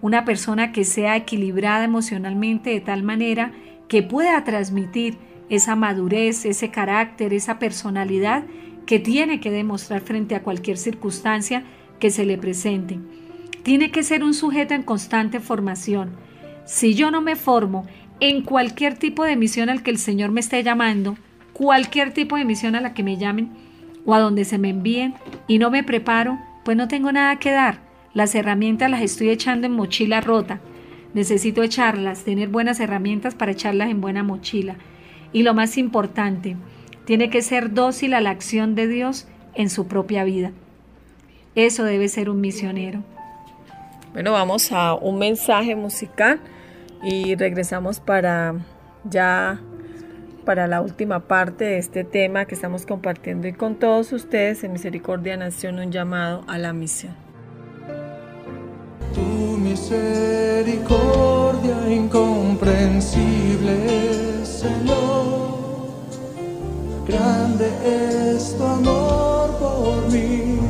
una 0.00 0.24
persona 0.24 0.72
que 0.72 0.84
sea 0.84 1.16
equilibrada 1.16 1.84
emocionalmente 1.84 2.70
de 2.70 2.80
tal 2.80 3.02
manera 3.02 3.52
que 3.88 4.02
pueda 4.02 4.44
transmitir 4.44 5.18
esa 5.48 5.76
madurez, 5.76 6.44
ese 6.44 6.70
carácter, 6.70 7.32
esa 7.32 7.58
personalidad 7.58 8.44
que 8.84 8.98
tiene 8.98 9.40
que 9.40 9.50
demostrar 9.50 10.00
frente 10.00 10.34
a 10.34 10.42
cualquier 10.42 10.76
circunstancia 10.76 11.64
que 11.98 12.10
se 12.10 12.24
le 12.24 12.38
presente. 12.38 12.98
Tiene 13.62 13.90
que 13.90 14.02
ser 14.02 14.22
un 14.22 14.34
sujeto 14.34 14.74
en 14.74 14.82
constante 14.82 15.40
formación, 15.40 16.10
si 16.66 16.94
yo 16.94 17.10
no 17.10 17.22
me 17.22 17.36
formo 17.36 17.86
en 18.20 18.42
cualquier 18.42 18.98
tipo 18.98 19.24
de 19.24 19.36
misión 19.36 19.70
al 19.70 19.82
que 19.82 19.90
el 19.90 19.98
Señor 19.98 20.32
me 20.32 20.40
esté 20.40 20.62
llamando, 20.62 21.16
cualquier 21.52 22.12
tipo 22.12 22.36
de 22.36 22.44
misión 22.44 22.74
a 22.74 22.80
la 22.80 22.92
que 22.92 23.02
me 23.02 23.16
llamen 23.16 23.50
o 24.04 24.14
a 24.14 24.20
donde 24.20 24.44
se 24.44 24.58
me 24.58 24.70
envíen 24.70 25.14
y 25.46 25.58
no 25.58 25.70
me 25.70 25.84
preparo, 25.84 26.38
pues 26.64 26.76
no 26.76 26.88
tengo 26.88 27.12
nada 27.12 27.36
que 27.38 27.52
dar. 27.52 27.78
Las 28.14 28.34
herramientas 28.34 28.90
las 28.90 29.02
estoy 29.02 29.30
echando 29.30 29.66
en 29.66 29.74
mochila 29.74 30.20
rota. 30.20 30.60
Necesito 31.14 31.62
echarlas, 31.62 32.24
tener 32.24 32.48
buenas 32.48 32.80
herramientas 32.80 33.34
para 33.34 33.52
echarlas 33.52 33.88
en 33.88 34.00
buena 34.00 34.22
mochila. 34.22 34.76
Y 35.32 35.42
lo 35.42 35.54
más 35.54 35.78
importante, 35.78 36.56
tiene 37.04 37.30
que 37.30 37.42
ser 37.42 37.72
dócil 37.72 38.14
a 38.14 38.20
la 38.20 38.30
acción 38.30 38.74
de 38.74 38.88
Dios 38.88 39.28
en 39.54 39.70
su 39.70 39.86
propia 39.86 40.24
vida. 40.24 40.52
Eso 41.54 41.84
debe 41.84 42.08
ser 42.08 42.28
un 42.28 42.40
misionero. 42.40 43.02
Bueno, 44.12 44.32
vamos 44.32 44.72
a 44.72 44.94
un 44.94 45.18
mensaje 45.18 45.76
musical 45.76 46.40
y 47.02 47.34
regresamos 47.36 48.00
para 48.00 48.54
ya 49.04 49.60
para 50.44 50.66
la 50.68 50.80
última 50.80 51.20
parte 51.20 51.64
de 51.64 51.76
este 51.78 52.02
tema 52.04 52.46
que 52.46 52.54
estamos 52.54 52.86
compartiendo 52.86 53.46
y 53.48 53.52
con 53.52 53.74
todos 53.74 54.12
ustedes 54.12 54.64
en 54.64 54.72
Misericordia 54.72 55.36
Nación 55.36 55.80
un 55.80 55.90
llamado 55.90 56.44
a 56.46 56.56
la 56.56 56.72
misión. 56.72 57.14
Tu 59.12 59.58
misericordia 59.58 61.92
incomprensible, 61.92 64.44
Señor, 64.44 65.58
grande 67.08 67.68
es 67.84 68.56
tu 68.56 68.64
amor 68.64 69.50
por 69.58 70.08
mí, 70.12 70.60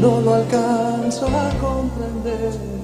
no 0.00 0.20
lo 0.20 0.34
alcanzo 0.34 1.28
a 1.28 1.50
comprender 1.60 2.79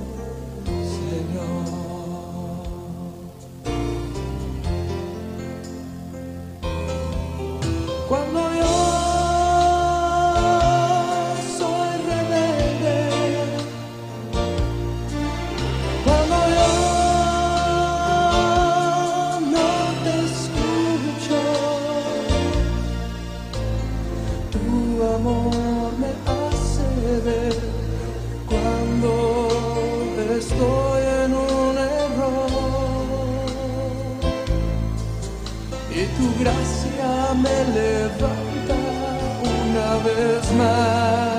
más 40.57 41.36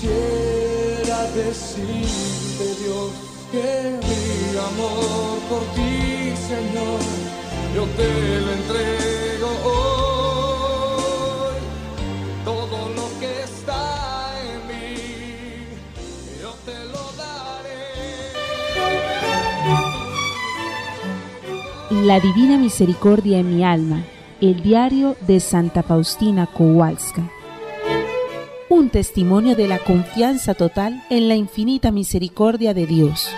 Quisiera 0.04 1.20
decirte 1.32 2.66
Dios 2.84 3.12
que 3.54 3.68
mi 4.04 4.58
amor 4.58 5.40
por 5.50 5.64
ti, 5.76 6.36
Señor, 6.36 7.00
yo 7.74 7.84
te 7.96 8.10
lo 8.42 8.52
entrego 8.52 9.48
hoy. 9.64 11.56
Todo 12.44 12.78
lo 12.90 13.08
que 13.22 13.32
está 13.44 14.34
en 14.44 14.60
mí, 14.68 14.96
yo 16.42 16.52
te 16.66 16.78
lo 16.92 17.04
daré. 17.18 17.88
La 22.06 22.20
divina 22.20 22.58
misericordia 22.58 23.38
en 23.40 23.56
mi 23.56 23.64
alma, 23.64 24.04
el 24.42 24.62
diario 24.62 25.16
de 25.26 25.40
Santa 25.40 25.82
Faustina 25.82 26.46
Kowalska 26.48 27.24
un 28.74 28.90
testimonio 28.90 29.56
de 29.56 29.68
la 29.68 29.78
confianza 29.78 30.56
total 30.56 31.04
en 31.12 31.28
la 31.28 31.36
infinita 31.36 31.92
misericordia 31.92 32.74
de 32.74 32.88
Dios. 32.88 33.30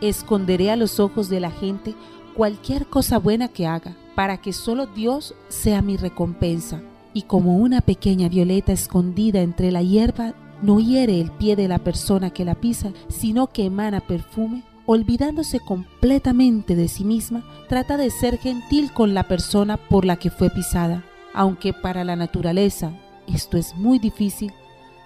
Esconderé 0.00 0.70
a 0.70 0.76
los 0.76 1.00
ojos 1.00 1.28
de 1.28 1.40
la 1.40 1.50
gente 1.50 1.96
cualquier 2.34 2.86
cosa 2.86 3.18
buena 3.18 3.48
que 3.48 3.66
haga, 3.66 3.96
para 4.14 4.40
que 4.40 4.52
solo 4.52 4.86
Dios 4.86 5.34
sea 5.48 5.82
mi 5.82 5.96
recompensa. 5.96 6.82
Y 7.14 7.22
como 7.22 7.56
una 7.56 7.80
pequeña 7.80 8.28
violeta 8.28 8.72
escondida 8.72 9.40
entre 9.40 9.72
la 9.72 9.82
hierba 9.82 10.34
no 10.62 10.80
hiere 10.80 11.20
el 11.20 11.30
pie 11.30 11.56
de 11.56 11.68
la 11.68 11.78
persona 11.78 12.30
que 12.30 12.44
la 12.44 12.54
pisa, 12.54 12.92
sino 13.08 13.48
que 13.48 13.66
emana 13.66 14.00
perfume, 14.00 14.62
olvidándose 14.86 15.60
completamente 15.60 16.76
de 16.76 16.88
sí 16.88 17.04
misma, 17.04 17.44
trata 17.68 17.96
de 17.96 18.10
ser 18.10 18.38
gentil 18.38 18.92
con 18.92 19.14
la 19.14 19.24
persona 19.24 19.76
por 19.76 20.04
la 20.04 20.16
que 20.16 20.30
fue 20.30 20.50
pisada. 20.50 21.04
Aunque 21.34 21.72
para 21.72 22.04
la 22.04 22.16
naturaleza 22.16 22.92
esto 23.26 23.56
es 23.56 23.74
muy 23.74 23.98
difícil, 23.98 24.52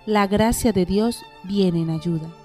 la 0.07 0.27
gracia 0.27 0.73
de 0.73 0.87
Dios 0.87 1.23
viene 1.45 1.83
en 1.83 1.91
ayuda. 1.91 2.40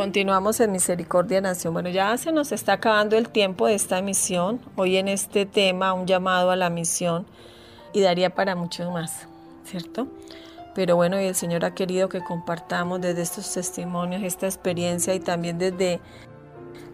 Continuamos 0.00 0.60
en 0.60 0.72
Misericordia 0.72 1.42
Nación. 1.42 1.74
Bueno, 1.74 1.90
ya 1.90 2.16
se 2.16 2.32
nos 2.32 2.52
está 2.52 2.72
acabando 2.72 3.18
el 3.18 3.28
tiempo 3.28 3.66
de 3.66 3.74
esta 3.74 4.00
misión. 4.00 4.58
Hoy 4.74 4.96
en 4.96 5.08
este 5.08 5.44
tema, 5.44 5.92
un 5.92 6.06
llamado 6.06 6.50
a 6.50 6.56
la 6.56 6.70
misión, 6.70 7.26
y 7.92 8.00
daría 8.00 8.30
para 8.30 8.56
mucho 8.56 8.90
más, 8.90 9.28
¿cierto? 9.66 10.06
Pero 10.74 10.96
bueno, 10.96 11.20
y 11.20 11.26
el 11.26 11.34
Señor 11.34 11.66
ha 11.66 11.74
querido 11.74 12.08
que 12.08 12.24
compartamos 12.24 13.02
desde 13.02 13.20
estos 13.20 13.52
testimonios 13.52 14.22
esta 14.22 14.46
experiencia 14.46 15.14
y 15.14 15.20
también 15.20 15.58
desde 15.58 16.00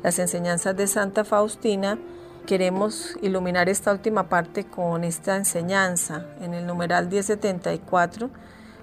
las 0.02 0.18
enseñanzas 0.18 0.76
de 0.76 0.88
Santa 0.88 1.22
Faustina. 1.22 2.00
Queremos 2.44 3.16
iluminar 3.22 3.68
esta 3.68 3.92
última 3.92 4.28
parte 4.28 4.64
con 4.64 5.04
esta 5.04 5.36
enseñanza. 5.36 6.26
En 6.40 6.54
el 6.54 6.66
numeral 6.66 7.06
1074, 7.06 8.30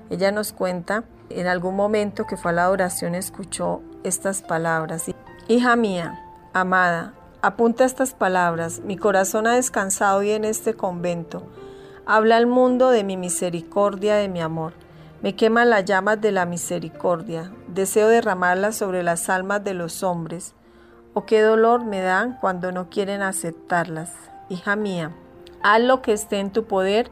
ella 0.09 0.31
nos 0.31 0.53
cuenta 0.53 1.03
en 1.39 1.47
algún 1.47 1.75
momento 1.75 2.25
que 2.25 2.37
fue 2.37 2.51
a 2.51 2.55
la 2.55 2.69
oración 2.69 3.15
escuchó 3.15 3.81
estas 4.03 4.41
palabras. 4.41 5.05
Hija 5.47 5.75
mía, 5.75 6.19
amada, 6.53 7.13
apunta 7.41 7.85
estas 7.85 8.13
palabras. 8.13 8.81
Mi 8.81 8.97
corazón 8.97 9.47
ha 9.47 9.55
descansado 9.55 10.19
hoy 10.19 10.31
en 10.31 10.45
este 10.45 10.73
convento. 10.75 11.43
Habla 12.05 12.37
al 12.37 12.47
mundo 12.47 12.89
de 12.89 13.03
mi 13.03 13.17
misericordia, 13.17 14.15
de 14.15 14.29
mi 14.29 14.41
amor. 14.41 14.73
Me 15.21 15.35
queman 15.35 15.69
las 15.69 15.85
llamas 15.85 16.19
de 16.19 16.31
la 16.31 16.45
misericordia. 16.45 17.51
Deseo 17.67 18.09
derramarlas 18.09 18.75
sobre 18.75 19.03
las 19.03 19.29
almas 19.29 19.63
de 19.63 19.73
los 19.73 20.03
hombres. 20.03 20.53
Oh, 21.13 21.25
qué 21.25 21.41
dolor 21.41 21.85
me 21.85 22.01
dan 22.01 22.37
cuando 22.41 22.71
no 22.71 22.89
quieren 22.89 23.21
aceptarlas. 23.21 24.11
Hija 24.49 24.75
mía, 24.75 25.11
haz 25.61 25.81
lo 25.81 26.01
que 26.01 26.13
esté 26.13 26.39
en 26.39 26.51
tu 26.51 26.65
poder 26.65 27.09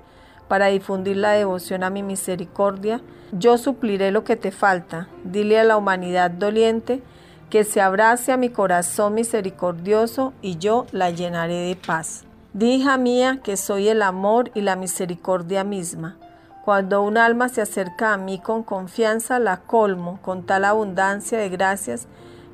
para 0.52 0.66
difundir 0.66 1.16
la 1.16 1.32
devoción 1.32 1.82
a 1.82 1.90
mi 1.90 2.04
misericordia, 2.04 3.00
yo 3.32 3.58
supliré 3.58 4.12
lo 4.12 4.26
que 4.26 4.36
te 4.36 4.52
falta. 4.52 5.08
Dile 5.24 5.58
a 5.58 5.64
la 5.64 5.78
humanidad 5.78 6.30
doliente 6.30 7.02
que 7.50 7.64
se 7.64 7.80
abrace 7.80 8.34
a 8.34 8.38
mi 8.38 8.50
corazón 8.50 9.14
misericordioso 9.14 10.34
y 10.42 10.58
yo 10.58 10.88
la 10.92 11.10
llenaré 11.10 11.54
de 11.54 11.78
paz. 11.78 12.26
Di, 12.52 12.74
hija 12.74 12.98
mía, 12.98 13.40
que 13.42 13.56
soy 13.56 13.88
el 13.88 14.02
amor 14.02 14.52
y 14.54 14.60
la 14.60 14.76
misericordia 14.76 15.64
misma. 15.64 16.18
Cuando 16.66 17.02
un 17.02 17.18
alma 17.18 17.48
se 17.48 17.62
acerca 17.62 18.12
a 18.12 18.18
mí 18.18 18.38
con 18.38 18.64
confianza, 18.64 19.40
la 19.40 19.56
colmo 19.56 20.20
con 20.22 20.46
tal 20.46 20.66
abundancia 20.66 21.38
de 21.38 21.48
gracias 21.48 22.10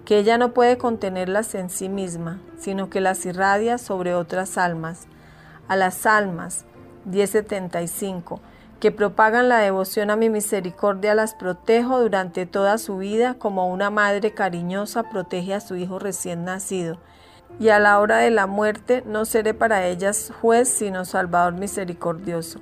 que 0.05 0.19
ella 0.19 0.37
no 0.37 0.53
puede 0.53 0.77
contenerlas 0.77 1.55
en 1.55 1.71
sí 1.71 1.89
misma, 1.89 2.41
sino 2.59 2.91
que 2.91 3.01
las 3.01 3.25
irradia 3.25 3.79
sobre 3.79 4.13
otras 4.13 4.59
almas. 4.59 5.07
A 5.67 5.75
las 5.75 6.05
almas, 6.05 6.67
1075, 7.07 8.39
que 8.79 8.91
propagan 8.91 9.49
la 9.49 9.57
devoción 9.59 10.11
a 10.11 10.15
mi 10.15 10.29
misericordia, 10.29 11.15
las 11.15 11.33
protejo 11.33 11.99
durante 11.99 12.45
toda 12.45 12.77
su 12.77 12.97
vida 12.97 13.33
como 13.33 13.67
una 13.67 13.89
madre 13.89 14.31
cariñosa 14.33 15.03
protege 15.03 15.53
a 15.53 15.59
su 15.59 15.75
hijo 15.75 15.99
recién 15.99 16.45
nacido. 16.45 16.99
Y 17.59 17.69
a 17.69 17.79
la 17.79 17.99
hora 17.99 18.17
de 18.17 18.29
la 18.29 18.45
muerte 18.45 19.03
no 19.05 19.25
seré 19.25 19.53
para 19.53 19.87
ellas 19.87 20.31
juez, 20.41 20.69
sino 20.69 21.05
salvador 21.05 21.53
misericordioso. 21.53 22.59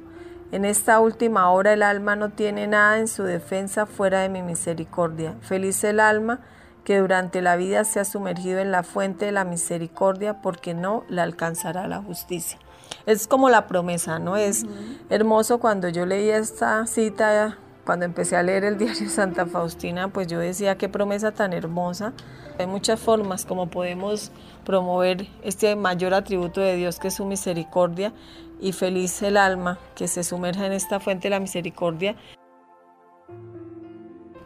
En 0.51 0.63
esta 0.63 0.99
última 0.99 1.49
hora 1.49 1.73
el 1.73 1.83
alma 1.83 2.15
no 2.15 2.29
tiene 2.29 2.67
nada 2.67 2.99
en 2.99 3.07
su 3.07 3.23
defensa 3.23 3.85
fuera 3.85 4.21
de 4.21 4.29
mi 4.29 4.41
misericordia. 4.41 5.35
Feliz 5.41 5.83
el 5.83 5.99
alma 5.99 6.39
que 6.85 6.99
durante 6.99 7.41
la 7.41 7.55
vida 7.55 7.83
se 7.83 7.99
ha 7.99 8.05
sumergido 8.05 8.59
en 8.59 8.71
la 8.71 8.83
fuente 8.83 9.25
de 9.25 9.31
la 9.31 9.43
misericordia 9.43 10.41
porque 10.41 10.73
no 10.73 11.03
la 11.09 11.23
alcanzará 11.23 11.87
la 11.87 11.97
justicia 11.97 12.59
es 13.05 13.27
como 13.27 13.49
la 13.49 13.67
promesa, 13.67 14.19
¿no? 14.19 14.37
Es 14.37 14.65
hermoso 15.09 15.59
cuando 15.59 15.89
yo 15.89 16.05
leí 16.05 16.29
esta 16.29 16.85
cita, 16.87 17.57
cuando 17.85 18.05
empecé 18.05 18.35
a 18.35 18.43
leer 18.43 18.63
el 18.63 18.77
diario 18.79 19.09
Santa 19.09 19.45
Faustina, 19.45 20.07
pues 20.07 20.27
yo 20.27 20.39
decía 20.39 20.77
qué 20.77 20.89
promesa 20.89 21.31
tan 21.31 21.53
hermosa. 21.53 22.13
Hay 22.57 22.67
muchas 22.67 22.99
formas 22.99 23.45
como 23.45 23.67
podemos 23.67 24.31
promover 24.65 25.27
este 25.43 25.75
mayor 25.75 26.13
atributo 26.13 26.61
de 26.61 26.75
Dios 26.75 26.99
que 26.99 27.09
es 27.09 27.15
su 27.15 27.25
misericordia 27.25 28.13
y 28.61 28.71
feliz 28.71 29.21
el 29.21 29.37
alma 29.37 29.77
que 29.95 30.07
se 30.07 30.23
sumerja 30.23 30.65
en 30.65 30.71
esta 30.71 30.99
fuente 30.99 31.23
de 31.23 31.31
la 31.31 31.39
misericordia 31.39 32.15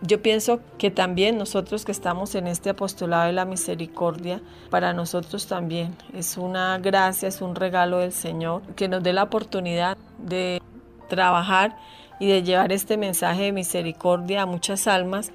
yo 0.10 0.24
pienso 0.24 0.60
que 0.80 0.89
también 0.89 1.38
nosotros 1.38 1.86
que 1.86 1.91
estamos 1.91 2.34
en 2.34 2.47
este 2.47 2.72
apostolado 2.72 3.28
de 3.28 3.34
la 3.34 3.45
misericordia, 3.45 4.41
para 4.72 4.91
nosotros 4.91 5.45
también 5.45 5.95
es 6.16 6.36
una 6.36 6.80
gracia, 6.80 7.28
es 7.28 7.41
un 7.41 7.53
regalo 7.53 7.99
del 7.99 8.12
Señor 8.12 8.64
que 8.76 8.88
nos 8.88 9.03
dé 9.03 9.14
la 9.14 9.22
oportunidad 9.22 9.97
de 10.18 10.64
trabajar 11.10 11.78
y 12.20 12.28
de 12.28 12.41
llevar 12.41 12.72
este 12.72 12.97
mensaje 12.97 13.43
de 13.43 13.51
misericordia 13.51 14.41
a 14.41 14.45
muchas 14.47 14.88
almas 14.88 15.32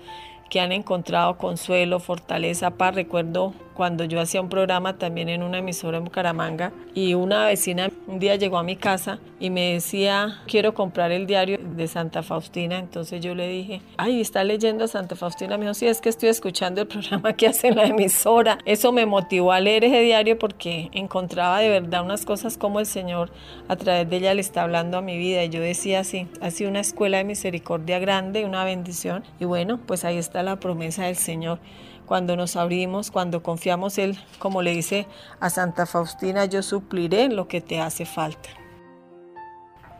que 0.50 0.58
han 0.58 0.72
encontrado 0.72 1.38
consuelo, 1.38 2.00
fortaleza, 2.00 2.72
paz. 2.72 2.96
Recuerdo 2.96 3.54
cuando 3.74 4.04
yo 4.04 4.20
hacía 4.20 4.40
un 4.40 4.48
programa 4.48 4.96
también 4.98 5.28
en 5.28 5.42
una 5.42 5.58
emisora 5.58 5.98
en 5.98 6.04
Bucaramanga 6.04 6.72
y 6.94 7.14
una 7.14 7.46
vecina 7.46 7.90
un 8.06 8.18
día 8.18 8.36
llegó 8.36 8.58
a 8.58 8.62
mi 8.62 8.76
casa 8.76 9.18
y 9.40 9.50
me 9.50 9.74
decía, 9.74 10.40
quiero 10.46 10.74
comprar 10.74 11.10
el 11.12 11.26
diario 11.26 11.58
de 11.58 11.88
Santa 11.88 12.22
Faustina. 12.22 12.78
Entonces 12.78 13.20
yo 13.20 13.34
le 13.34 13.48
dije, 13.48 13.82
ay, 13.96 14.20
¿está 14.20 14.44
leyendo 14.44 14.86
Santa 14.88 15.16
Faustina? 15.16 15.58
Me 15.58 15.64
dijo, 15.64 15.74
sí, 15.74 15.86
es 15.86 16.00
que 16.00 16.08
estoy 16.08 16.28
escuchando 16.28 16.80
el 16.80 16.86
programa 16.88 17.34
que 17.34 17.48
hace 17.48 17.68
en 17.68 17.76
la 17.76 17.84
emisora. 17.86 18.58
Eso 18.64 18.92
me 18.92 19.06
motivó 19.06 19.52
a 19.52 19.60
leer 19.60 19.84
ese 19.84 20.00
diario 20.00 20.38
porque 20.38 20.88
encontraba 20.92 21.58
de 21.58 21.68
verdad 21.68 22.04
unas 22.04 22.24
cosas 22.24 22.56
como 22.56 22.80
el 22.80 22.86
Señor 22.86 23.30
a 23.68 23.76
través 23.76 24.08
de 24.08 24.16
ella 24.16 24.34
le 24.34 24.40
está 24.40 24.62
hablando 24.62 24.98
a 24.98 25.02
mi 25.02 25.18
vida. 25.18 25.44
Y 25.44 25.48
yo 25.48 25.60
decía 25.60 26.00
así, 26.00 26.28
ha 26.40 26.50
sido 26.50 26.70
una 26.70 26.80
escuela 26.80 27.18
de 27.18 27.24
misericordia 27.24 27.98
grande, 27.98 28.44
una 28.44 28.64
bendición. 28.64 29.24
Y 29.40 29.44
bueno, 29.44 29.80
pues 29.86 30.04
ahí 30.04 30.16
está 30.16 30.42
la 30.42 30.56
promesa 30.56 31.04
del 31.04 31.16
Señor 31.16 31.58
cuando 32.06 32.36
nos 32.36 32.56
abrimos, 32.56 33.10
cuando 33.10 33.42
confiamos 33.42 33.98
Él, 33.98 34.18
como 34.38 34.62
le 34.62 34.72
dice 34.72 35.06
a 35.40 35.50
Santa 35.50 35.86
Faustina, 35.86 36.44
yo 36.44 36.62
supliré 36.62 37.28
lo 37.28 37.48
que 37.48 37.60
te 37.60 37.80
hace 37.80 38.04
falta. 38.04 38.50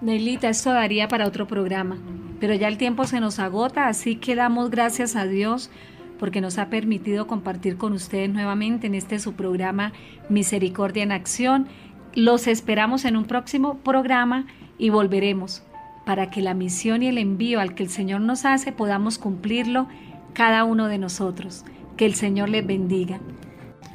Nelita, 0.01 0.49
esto 0.49 0.71
daría 0.73 1.09
para 1.09 1.27
otro 1.27 1.47
programa, 1.47 1.97
pero 2.41 2.55
ya 2.55 2.69
el 2.69 2.79
tiempo 2.79 3.07
se 3.07 3.21
nos 3.21 3.39
agota, 3.39 3.89
así 3.89 4.17
que 4.17 4.35
damos 4.35 4.71
gracias 4.71 5.17
a 5.17 5.25
Dios 5.25 5.71
porque 6.19 6.41
nos 6.41 6.59
ha 6.59 6.69
permitido 6.69 7.27
compartir 7.27 7.77
con 7.77 7.93
ustedes 7.93 8.31
nuevamente 8.31 8.87
en 8.87 8.95
este 8.95 9.19
su 9.19 9.35
programa 9.35 9.93
Misericordia 10.29 11.03
en 11.03 11.13
Acción. 11.13 11.69
Los 12.15 12.47
esperamos 12.47 13.05
en 13.05 13.17
un 13.17 13.25
próximo 13.25 13.79
programa 13.79 14.47
y 14.79 14.91
volveremos 14.91 15.63
para 16.05 16.31
que 16.31 16.43
la 16.43 16.55
misión 16.55 17.03
y 17.03 17.09
el 17.09 17.19
envío 17.19 17.61
al 17.61 17.75
que 17.75 17.83
el 17.83 17.89
Señor 17.89 18.21
nos 18.21 18.45
hace 18.45 18.73
podamos 18.73 19.19
cumplirlo 19.19 19.89
cada 20.35 20.65
uno 20.65 20.89
de 20.89 20.99
nosotros. 20.99 21.65
Que 21.97 22.07
el 22.07 22.15
Señor 22.15 22.49
les 22.49 22.67
bendiga. 22.67 23.21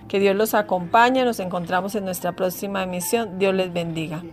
Que 0.07 0.19
Dios 0.19 0.35
los 0.35 0.53
acompañe. 0.53 1.23
Nos 1.25 1.39
encontramos 1.39 1.95
en 1.95 2.05
nuestra 2.05 2.33
próxima 2.33 2.83
emisión. 2.83 3.37
Dios 3.39 3.53
les 3.53 3.71
bendiga. 3.71 4.23